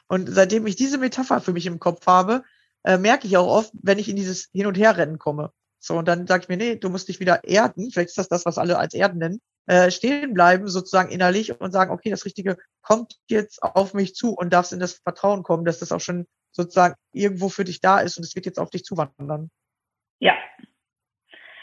Und 0.08 0.30
seitdem 0.30 0.66
ich 0.66 0.78
diese 0.78 0.98
Metapher 0.98 1.42
für 1.42 1.52
mich 1.52 1.66
im 1.66 1.80
Kopf 1.80 2.08
habe, 2.08 2.44
äh, 2.88 2.98
merke 2.98 3.28
ich 3.28 3.36
auch 3.36 3.48
oft, 3.48 3.72
wenn 3.84 4.00
ich 4.00 4.08
in 4.08 4.16
dieses 4.16 4.50
Hin- 4.54 4.66
und 4.66 4.78
Herrennen 4.78 5.20
komme. 5.20 5.52
So, 5.80 5.96
und 5.96 6.08
dann 6.08 6.26
sage 6.26 6.44
ich 6.44 6.50
mir, 6.50 6.56
nee, 6.56 6.76
du 6.78 6.90
musst 6.90 7.10
dich 7.10 7.20
wieder 7.20 7.44
erden, 7.44 7.92
vielleicht 7.92 8.10
ist 8.10 8.18
das 8.18 8.30
das, 8.30 8.46
was 8.46 8.58
alle 8.58 8.80
als 8.80 8.94
Erden 8.94 9.20
nennen, 9.20 9.42
äh, 9.68 9.92
stehen 9.92 10.34
bleiben, 10.34 10.70
sozusagen 10.70 11.12
innerlich 11.12 11.60
und 11.60 11.72
sagen, 11.72 11.92
okay, 11.92 12.10
das 12.10 12.24
Richtige 12.26 12.58
kommt 12.82 13.16
jetzt 13.30 13.62
auf 13.62 13.94
mich 13.94 14.16
zu 14.16 14.34
und 14.34 14.54
darfst 14.54 14.72
in 14.72 14.80
das 14.80 14.94
Vertrauen 15.04 15.44
kommen, 15.44 15.66
dass 15.66 15.80
das 15.80 15.92
auch 15.92 16.00
schon 16.00 16.26
sozusagen 16.52 16.96
irgendwo 17.12 17.50
für 17.50 17.66
dich 17.66 17.82
da 17.82 18.00
ist 18.00 18.18
und 18.18 18.24
es 18.24 18.36
wird 18.36 18.46
jetzt 18.46 18.60
auf 18.60 18.70
dich 18.70 18.86
zuwandern. 18.86 19.50
Ja. 20.20 20.34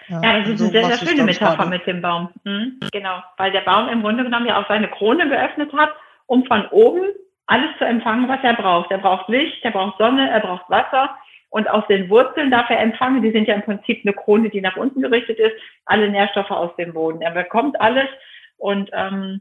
Ja, 0.08 0.22
ja 0.22 0.40
das 0.40 0.50
ist 0.50 0.58
so 0.58 0.64
eine 0.64 0.72
sehr, 0.72 0.96
sehr 0.98 1.08
schöne 1.08 1.24
Metapher 1.24 1.56
gerade. 1.56 1.70
mit 1.70 1.86
dem 1.86 2.02
Baum. 2.02 2.28
Mhm, 2.44 2.80
genau, 2.92 3.22
weil 3.38 3.50
der 3.50 3.62
Baum 3.62 3.88
im 3.88 4.02
Grunde 4.02 4.24
genommen 4.24 4.46
ja 4.46 4.62
auch 4.62 4.68
seine 4.68 4.90
Krone 4.90 5.26
geöffnet 5.28 5.72
hat, 5.72 5.90
um 6.26 6.44
von 6.44 6.66
oben 6.68 7.06
alles 7.46 7.70
zu 7.78 7.84
empfangen, 7.84 8.28
was 8.28 8.42
er 8.42 8.54
braucht. 8.54 8.90
Er 8.90 8.98
braucht 8.98 9.28
Licht, 9.28 9.64
er 9.64 9.70
braucht 9.70 9.98
Sonne, 9.98 10.30
er 10.30 10.40
braucht 10.40 10.68
Wasser 10.70 11.16
und 11.54 11.68
aus 11.68 11.86
den 11.86 12.10
Wurzeln 12.10 12.50
darf 12.50 12.68
er 12.68 12.80
empfangen. 12.80 13.22
Die 13.22 13.30
sind 13.30 13.46
ja 13.46 13.54
im 13.54 13.62
Prinzip 13.62 14.00
eine 14.04 14.12
Krone, 14.12 14.50
die 14.50 14.60
nach 14.60 14.76
unten 14.76 15.00
gerichtet 15.00 15.38
ist. 15.38 15.54
Alle 15.84 16.10
Nährstoffe 16.10 16.50
aus 16.50 16.74
dem 16.74 16.92
Boden. 16.92 17.22
Er 17.22 17.30
bekommt 17.30 17.80
alles. 17.80 18.08
Und 18.56 18.90
ähm, 18.92 19.40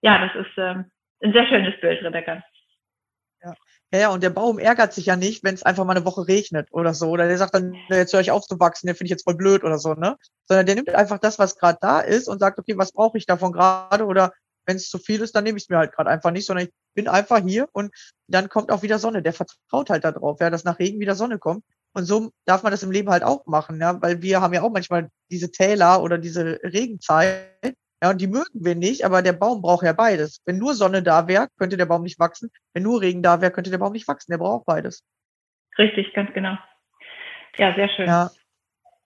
ja, 0.00 0.26
das 0.26 0.46
ist 0.46 0.52
ähm, 0.56 0.90
ein 1.22 1.34
sehr 1.34 1.46
schönes 1.46 1.78
Bild, 1.78 2.02
Rebecca. 2.02 2.42
Ja. 3.42 3.54
ja, 3.92 4.08
und 4.08 4.22
der 4.22 4.30
Baum 4.30 4.58
ärgert 4.58 4.94
sich 4.94 5.04
ja 5.04 5.16
nicht, 5.16 5.44
wenn 5.44 5.52
es 5.52 5.62
einfach 5.62 5.84
mal 5.84 5.94
eine 5.94 6.06
Woche 6.06 6.26
regnet 6.26 6.68
oder 6.70 6.94
so. 6.94 7.10
Oder 7.10 7.28
der 7.28 7.36
sagt 7.36 7.54
dann, 7.54 7.76
jetzt 7.90 8.14
höre 8.14 8.20
ich 8.20 8.30
auf 8.30 8.46
zu 8.46 8.58
wachsen, 8.58 8.86
der 8.86 8.94
finde 8.94 9.08
ich 9.08 9.10
jetzt 9.10 9.24
voll 9.24 9.36
blöd 9.36 9.62
oder 9.62 9.76
so, 9.76 9.92
ne? 9.92 10.16
Sondern 10.46 10.64
der 10.64 10.76
nimmt 10.76 10.88
einfach 10.94 11.18
das, 11.18 11.38
was 11.38 11.58
gerade 11.58 11.76
da 11.82 12.00
ist 12.00 12.28
und 12.28 12.38
sagt, 12.38 12.58
okay, 12.58 12.78
was 12.78 12.92
brauche 12.92 13.18
ich 13.18 13.26
davon 13.26 13.52
gerade? 13.52 14.06
Oder 14.06 14.32
wenn 14.64 14.76
es 14.76 14.88
zu 14.88 14.98
viel 14.98 15.20
ist, 15.20 15.36
dann 15.36 15.44
nehme 15.44 15.58
ich 15.58 15.64
es 15.64 15.68
mir 15.68 15.76
halt 15.76 15.92
gerade 15.92 16.08
einfach 16.08 16.30
nicht, 16.30 16.46
sondern 16.46 16.66
ich 16.66 16.72
bin 16.94 17.08
einfach 17.08 17.40
hier 17.42 17.68
und 17.72 17.92
dann 18.26 18.48
kommt 18.48 18.70
auch 18.70 18.82
wieder 18.82 18.98
Sonne. 18.98 19.22
Der 19.22 19.32
vertraut 19.32 19.90
halt 19.90 20.04
darauf, 20.04 20.40
ja, 20.40 20.50
dass 20.50 20.64
nach 20.64 20.78
Regen 20.78 21.00
wieder 21.00 21.14
Sonne 21.14 21.38
kommt. 21.38 21.64
Und 21.94 22.04
so 22.04 22.32
darf 22.46 22.62
man 22.62 22.72
das 22.72 22.82
im 22.82 22.90
Leben 22.90 23.10
halt 23.10 23.22
auch 23.22 23.44
machen, 23.46 23.80
ja, 23.80 24.00
weil 24.00 24.22
wir 24.22 24.40
haben 24.40 24.54
ja 24.54 24.62
auch 24.62 24.72
manchmal 24.72 25.10
diese 25.30 25.50
Täler 25.50 26.02
oder 26.02 26.16
diese 26.16 26.58
Regenzeit, 26.62 27.76
ja, 28.02 28.10
und 28.10 28.20
die 28.20 28.26
mögen 28.26 28.64
wir 28.64 28.74
nicht, 28.74 29.04
aber 29.04 29.22
der 29.22 29.32
Baum 29.32 29.62
braucht 29.62 29.84
ja 29.84 29.92
beides. 29.92 30.40
Wenn 30.44 30.58
nur 30.58 30.74
Sonne 30.74 31.04
da 31.04 31.28
wäre, 31.28 31.46
könnte 31.56 31.76
der 31.76 31.86
Baum 31.86 32.02
nicht 32.02 32.18
wachsen. 32.18 32.50
Wenn 32.72 32.82
nur 32.82 33.00
Regen 33.00 33.22
da 33.22 33.40
wäre, 33.40 33.52
könnte 33.52 33.70
der 33.70 33.78
Baum 33.78 33.92
nicht 33.92 34.08
wachsen. 34.08 34.32
Der 34.32 34.38
braucht 34.38 34.66
beides. 34.66 35.04
Richtig, 35.78 36.12
ganz 36.12 36.32
genau. 36.34 36.58
Ja, 37.58 37.74
sehr 37.76 37.88
schön. 37.90 38.06
Ja, 38.06 38.30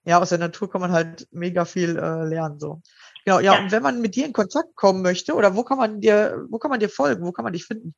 ja 0.03 0.19
aus 0.19 0.29
der 0.29 0.39
Natur 0.39 0.71
kann 0.71 0.81
man 0.81 0.91
halt 0.91 1.27
mega 1.29 1.65
viel 1.65 1.95
äh, 1.95 2.23
lernen, 2.23 2.59
so. 2.59 2.81
Genau, 3.27 3.41
ja, 3.41 3.55
ja, 3.55 3.59
und 3.59 3.73
wenn 3.73 3.83
man 3.83 3.99
mit 3.99 4.15
dir 4.15 4.25
in 4.25 4.31
Kontakt 4.31 4.73
kommen 4.77 5.01
möchte, 5.01 5.33
oder 5.33 5.53
wo 5.53 5.65
kann 5.65 5.77
man 5.77 5.99
dir, 5.99 6.45
wo 6.49 6.59
kann 6.59 6.71
man 6.71 6.79
dir 6.79 6.87
folgen, 6.87 7.25
wo 7.25 7.33
kann 7.33 7.43
man 7.43 7.51
dich 7.51 7.65
finden? 7.65 7.93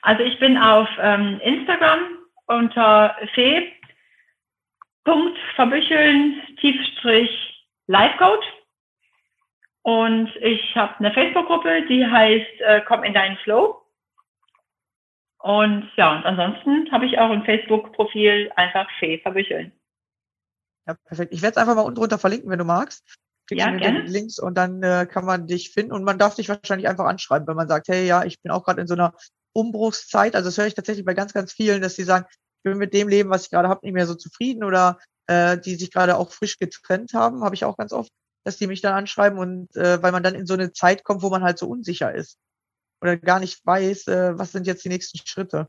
Also 0.00 0.22
ich 0.22 0.38
bin 0.38 0.56
auf 0.56 0.86
ähm, 1.00 1.40
Instagram 1.40 1.98
unter 2.46 3.16
Tiefstrich 6.60 7.66
Livecoach. 7.88 8.44
Und 9.82 10.30
ich 10.36 10.76
habe 10.76 10.96
eine 11.00 11.12
Facebook-Gruppe, 11.12 11.86
die 11.88 12.06
heißt 12.06 12.60
äh, 12.60 12.82
Komm 12.86 13.02
in 13.02 13.12
deinen 13.12 13.38
Flow. 13.38 13.82
Und 15.38 15.90
ja, 15.96 16.14
und 16.14 16.24
ansonsten 16.24 16.92
habe 16.92 17.06
ich 17.06 17.18
auch 17.18 17.30
ein 17.30 17.44
Facebook-Profil 17.44 18.52
einfach 18.54 18.88
Fee 19.00 19.18
verbücheln. 19.18 19.72
Ja, 20.86 20.94
perfekt. 20.94 21.32
Ich 21.34 21.42
werde 21.42 21.54
es 21.54 21.56
einfach 21.56 21.74
mal 21.74 21.82
unten 21.82 21.98
drunter 21.98 22.20
verlinken, 22.20 22.48
wenn 22.50 22.60
du 22.60 22.64
magst 22.64 23.04
ja, 23.50 23.70
den 23.70 24.06
Links 24.06 24.38
und 24.38 24.56
dann 24.56 24.82
äh, 24.82 25.06
kann 25.10 25.24
man 25.24 25.46
dich 25.46 25.70
finden 25.70 25.92
und 25.92 26.04
man 26.04 26.18
darf 26.18 26.34
dich 26.34 26.48
wahrscheinlich 26.48 26.88
einfach 26.88 27.06
anschreiben, 27.06 27.46
wenn 27.46 27.56
man 27.56 27.68
sagt, 27.68 27.88
hey, 27.88 28.06
ja, 28.06 28.24
ich 28.24 28.40
bin 28.42 28.52
auch 28.52 28.64
gerade 28.64 28.80
in 28.80 28.86
so 28.86 28.94
einer 28.94 29.14
Umbruchszeit. 29.52 30.34
Also 30.34 30.48
das 30.48 30.58
höre 30.58 30.66
ich 30.66 30.74
tatsächlich 30.74 31.04
bei 31.04 31.14
ganz, 31.14 31.32
ganz 31.32 31.52
vielen, 31.52 31.82
dass 31.82 31.94
sie 31.94 32.04
sagen, 32.04 32.26
ich 32.30 32.62
bin 32.62 32.78
mit 32.78 32.94
dem 32.94 33.08
Leben, 33.08 33.30
was 33.30 33.44
ich 33.44 33.50
gerade 33.50 33.68
habe, 33.68 33.80
nicht 33.84 33.94
mehr 33.94 34.06
so 34.06 34.14
zufrieden 34.14 34.64
oder 34.64 34.98
äh, 35.28 35.58
die 35.58 35.76
sich 35.76 35.90
gerade 35.92 36.16
auch 36.16 36.32
frisch 36.32 36.58
getrennt 36.58 37.12
haben, 37.14 37.44
habe 37.44 37.54
ich 37.54 37.64
auch 37.64 37.76
ganz 37.76 37.92
oft, 37.92 38.10
dass 38.44 38.58
die 38.58 38.66
mich 38.66 38.80
dann 38.80 38.94
anschreiben 38.94 39.38
und 39.38 39.74
äh, 39.76 40.02
weil 40.02 40.12
man 40.12 40.22
dann 40.22 40.34
in 40.34 40.46
so 40.46 40.54
eine 40.54 40.72
Zeit 40.72 41.04
kommt, 41.04 41.22
wo 41.22 41.30
man 41.30 41.42
halt 41.42 41.58
so 41.58 41.68
unsicher 41.68 42.14
ist 42.14 42.38
oder 43.00 43.16
gar 43.16 43.40
nicht 43.40 43.64
weiß, 43.64 44.08
äh, 44.08 44.38
was 44.38 44.52
sind 44.52 44.66
jetzt 44.66 44.84
die 44.84 44.88
nächsten 44.88 45.18
Schritte. 45.26 45.68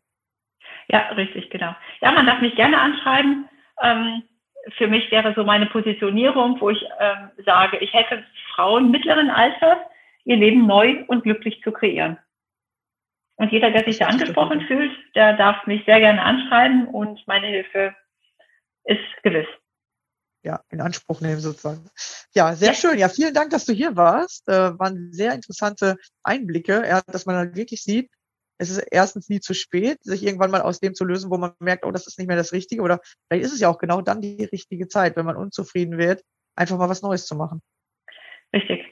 Ja, 0.88 1.10
richtig, 1.10 1.50
genau. 1.50 1.76
Ja, 2.02 2.12
man 2.12 2.26
darf 2.26 2.42
mich 2.42 2.56
gerne 2.56 2.80
anschreiben. 2.80 3.50
Ähm, 3.82 4.24
für 4.78 4.88
mich 4.88 5.12
wäre 5.12 5.34
so 5.36 5.44
meine 5.44 5.68
Positionierung, 5.68 6.60
wo 6.60 6.70
ich 6.70 6.84
ähm, 7.00 7.30
sage, 7.46 7.78
ich 7.78 7.94
helfe 7.94 8.24
Frauen 8.54 8.92
mittleren 8.92 9.30
Alters, 9.30 9.78
ihr 10.26 10.36
Leben 10.36 10.68
neu 10.68 11.04
und 11.08 11.24
glücklich 11.24 11.62
zu 11.64 11.72
kreieren. 11.72 12.18
Und 13.38 13.52
jeder, 13.52 13.72
der 13.72 13.84
sich 13.84 14.00
da 14.00 14.08
angesprochen 14.08 14.62
fühlt, 14.62 14.92
der 15.16 15.38
darf 15.38 15.68
mich 15.68 15.86
sehr 15.86 16.00
gerne 16.00 16.22
anschreiben 16.22 16.88
und 16.88 17.26
meine 17.28 17.48
Hilfe 17.48 17.96
ist 18.84 19.24
gewiss. 19.24 19.48
Ja, 20.44 20.62
in 20.70 20.82
Anspruch 20.82 21.22
nehmen 21.22 21.40
sozusagen. 21.40 21.90
Ja, 22.34 22.56
sehr 22.56 22.70
ja. 22.70 22.74
schön. 22.74 22.98
Ja, 22.98 23.10
vielen 23.10 23.34
Dank, 23.34 23.52
dass 23.52 23.66
du 23.66 23.74
hier 23.74 23.96
warst. 23.96 24.48
Äh, 24.48 24.78
waren 24.80 25.12
sehr 25.12 25.34
interessante 25.34 25.98
Einblicke, 26.24 26.84
ja, 26.88 27.02
dass 27.06 27.26
man 27.26 27.36
halt 27.36 27.56
wirklich 27.56 27.84
sieht, 27.84 28.10
es 28.58 28.70
ist 28.70 28.80
erstens 28.92 29.30
nie 29.30 29.40
zu 29.40 29.54
spät, 29.54 29.98
sich 30.02 30.26
irgendwann 30.26 30.52
mal 30.52 30.62
aus 30.62 30.80
dem 30.80 30.94
zu 30.94 31.06
lösen, 31.06 31.30
wo 31.30 31.38
man 31.38 31.54
merkt, 31.60 31.86
oh, 31.86 31.92
das 31.92 32.08
ist 32.08 32.18
nicht 32.18 32.28
mehr 32.28 32.38
das 32.38 32.54
Richtige. 32.54 32.82
Oder 32.82 33.00
vielleicht 33.28 33.46
ist 33.46 33.54
es 33.54 33.60
ja 33.60 33.70
auch 33.70 33.78
genau 33.78 34.02
dann 34.02 34.22
die 34.22 34.50
richtige 34.52 34.88
Zeit, 34.88 35.16
wenn 35.16 35.26
man 35.26 35.36
unzufrieden 35.36 35.98
wird, 35.98 36.22
einfach 36.56 36.78
mal 36.78 36.90
was 36.90 37.02
Neues 37.02 37.26
zu 37.26 37.36
machen. 37.36 37.62
Richtig. 38.54 38.86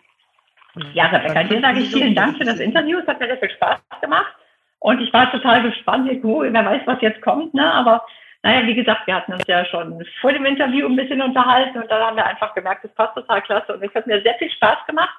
Ja, 0.93 1.07
Rebecca, 1.07 1.43
dir 1.43 1.61
sage 1.61 1.79
ich 1.79 1.91
vielen 1.91 2.15
Dank 2.15 2.37
für 2.37 2.43
das 2.43 2.59
Interview. 2.59 2.99
Es 2.99 3.07
hat 3.07 3.19
mir 3.19 3.27
sehr 3.27 3.37
viel 3.37 3.51
Spaß 3.51 3.79
gemacht. 4.01 4.35
Und 4.79 5.01
ich 5.01 5.11
war 5.13 5.31
total 5.31 5.63
gespannt, 5.63 6.09
wer 6.11 6.65
weiß, 6.65 6.81
was 6.85 7.01
jetzt 7.01 7.21
kommt. 7.21 7.53
Ne? 7.53 7.73
Aber 7.73 8.05
naja, 8.43 8.67
wie 8.67 8.75
gesagt, 8.75 9.07
wir 9.07 9.15
hatten 9.15 9.33
uns 9.33 9.47
ja 9.47 9.65
schon 9.65 10.05
vor 10.21 10.33
dem 10.33 10.45
Interview 10.45 10.85
ein 10.85 10.95
bisschen 10.95 11.21
unterhalten 11.21 11.81
und 11.81 11.89
dann 11.89 12.03
haben 12.03 12.17
wir 12.17 12.25
einfach 12.25 12.53
gemerkt, 12.53 12.85
es 12.85 12.93
passt 12.93 13.15
total 13.15 13.41
klasse. 13.41 13.73
Und 13.73 13.83
es 13.83 13.95
hat 13.95 14.05
mir 14.05 14.21
sehr 14.21 14.35
viel 14.35 14.51
Spaß 14.51 14.85
gemacht 14.85 15.17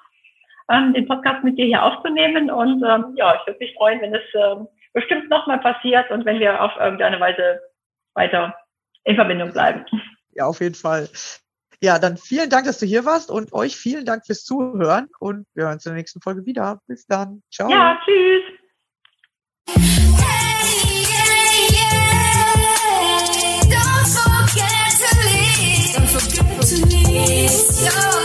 ähm, 0.71 0.95
den 0.95 1.07
Podcast 1.07 1.45
mit 1.45 1.59
dir 1.59 1.67
hier 1.67 1.83
aufzunehmen. 1.83 2.51
Und 2.51 2.83
ähm, 2.83 3.15
ja, 3.17 3.37
ich 3.37 3.47
würde 3.47 3.59
mich 3.61 3.75
freuen, 3.75 4.01
wenn 4.01 4.15
es 4.15 4.23
ähm, 4.35 4.67
bestimmt 4.93 5.29
nochmal 5.31 5.59
passiert 5.59 6.11
und 6.11 6.25
wenn 6.25 6.41
wir 6.41 6.61
auf 6.61 6.73
irgendeine 6.79 7.21
Weise 7.21 7.61
weiter 8.15 8.55
in 9.05 9.15
Verbindung 9.15 9.53
bleiben. 9.53 9.85
Ja, 10.33 10.47
auf 10.47 10.61
jeden 10.61 10.75
Fall. 10.75 11.09
Ja, 11.83 11.99
dann 11.99 12.17
vielen 12.17 12.49
Dank, 12.49 12.65
dass 12.65 12.79
du 12.79 12.87
hier 12.87 13.05
warst 13.05 13.31
und 13.31 13.53
euch 13.53 13.77
vielen 13.77 14.07
Dank 14.07 14.25
fürs 14.25 14.45
Zuhören 14.45 15.09
und 15.21 15.47
wir 15.55 15.65
hören 15.65 15.75
uns 15.75 15.87
in 15.87 15.91
der 15.91 15.99
nächsten 15.99 16.21
Folge 16.21 16.47
wieder. 16.47 16.81
Bis 16.87 17.07
dann. 17.07 17.43
Ciao. 17.53 17.71
Ja, 17.71 17.99
tschüss. 18.05 18.43
Don't 23.69 24.09
forget 24.09 24.93
to 24.99 25.09
leave. 25.25 25.93
Don't 25.95 26.09
forget 26.09 26.61
to 26.63 26.77
leave. 26.87 28.16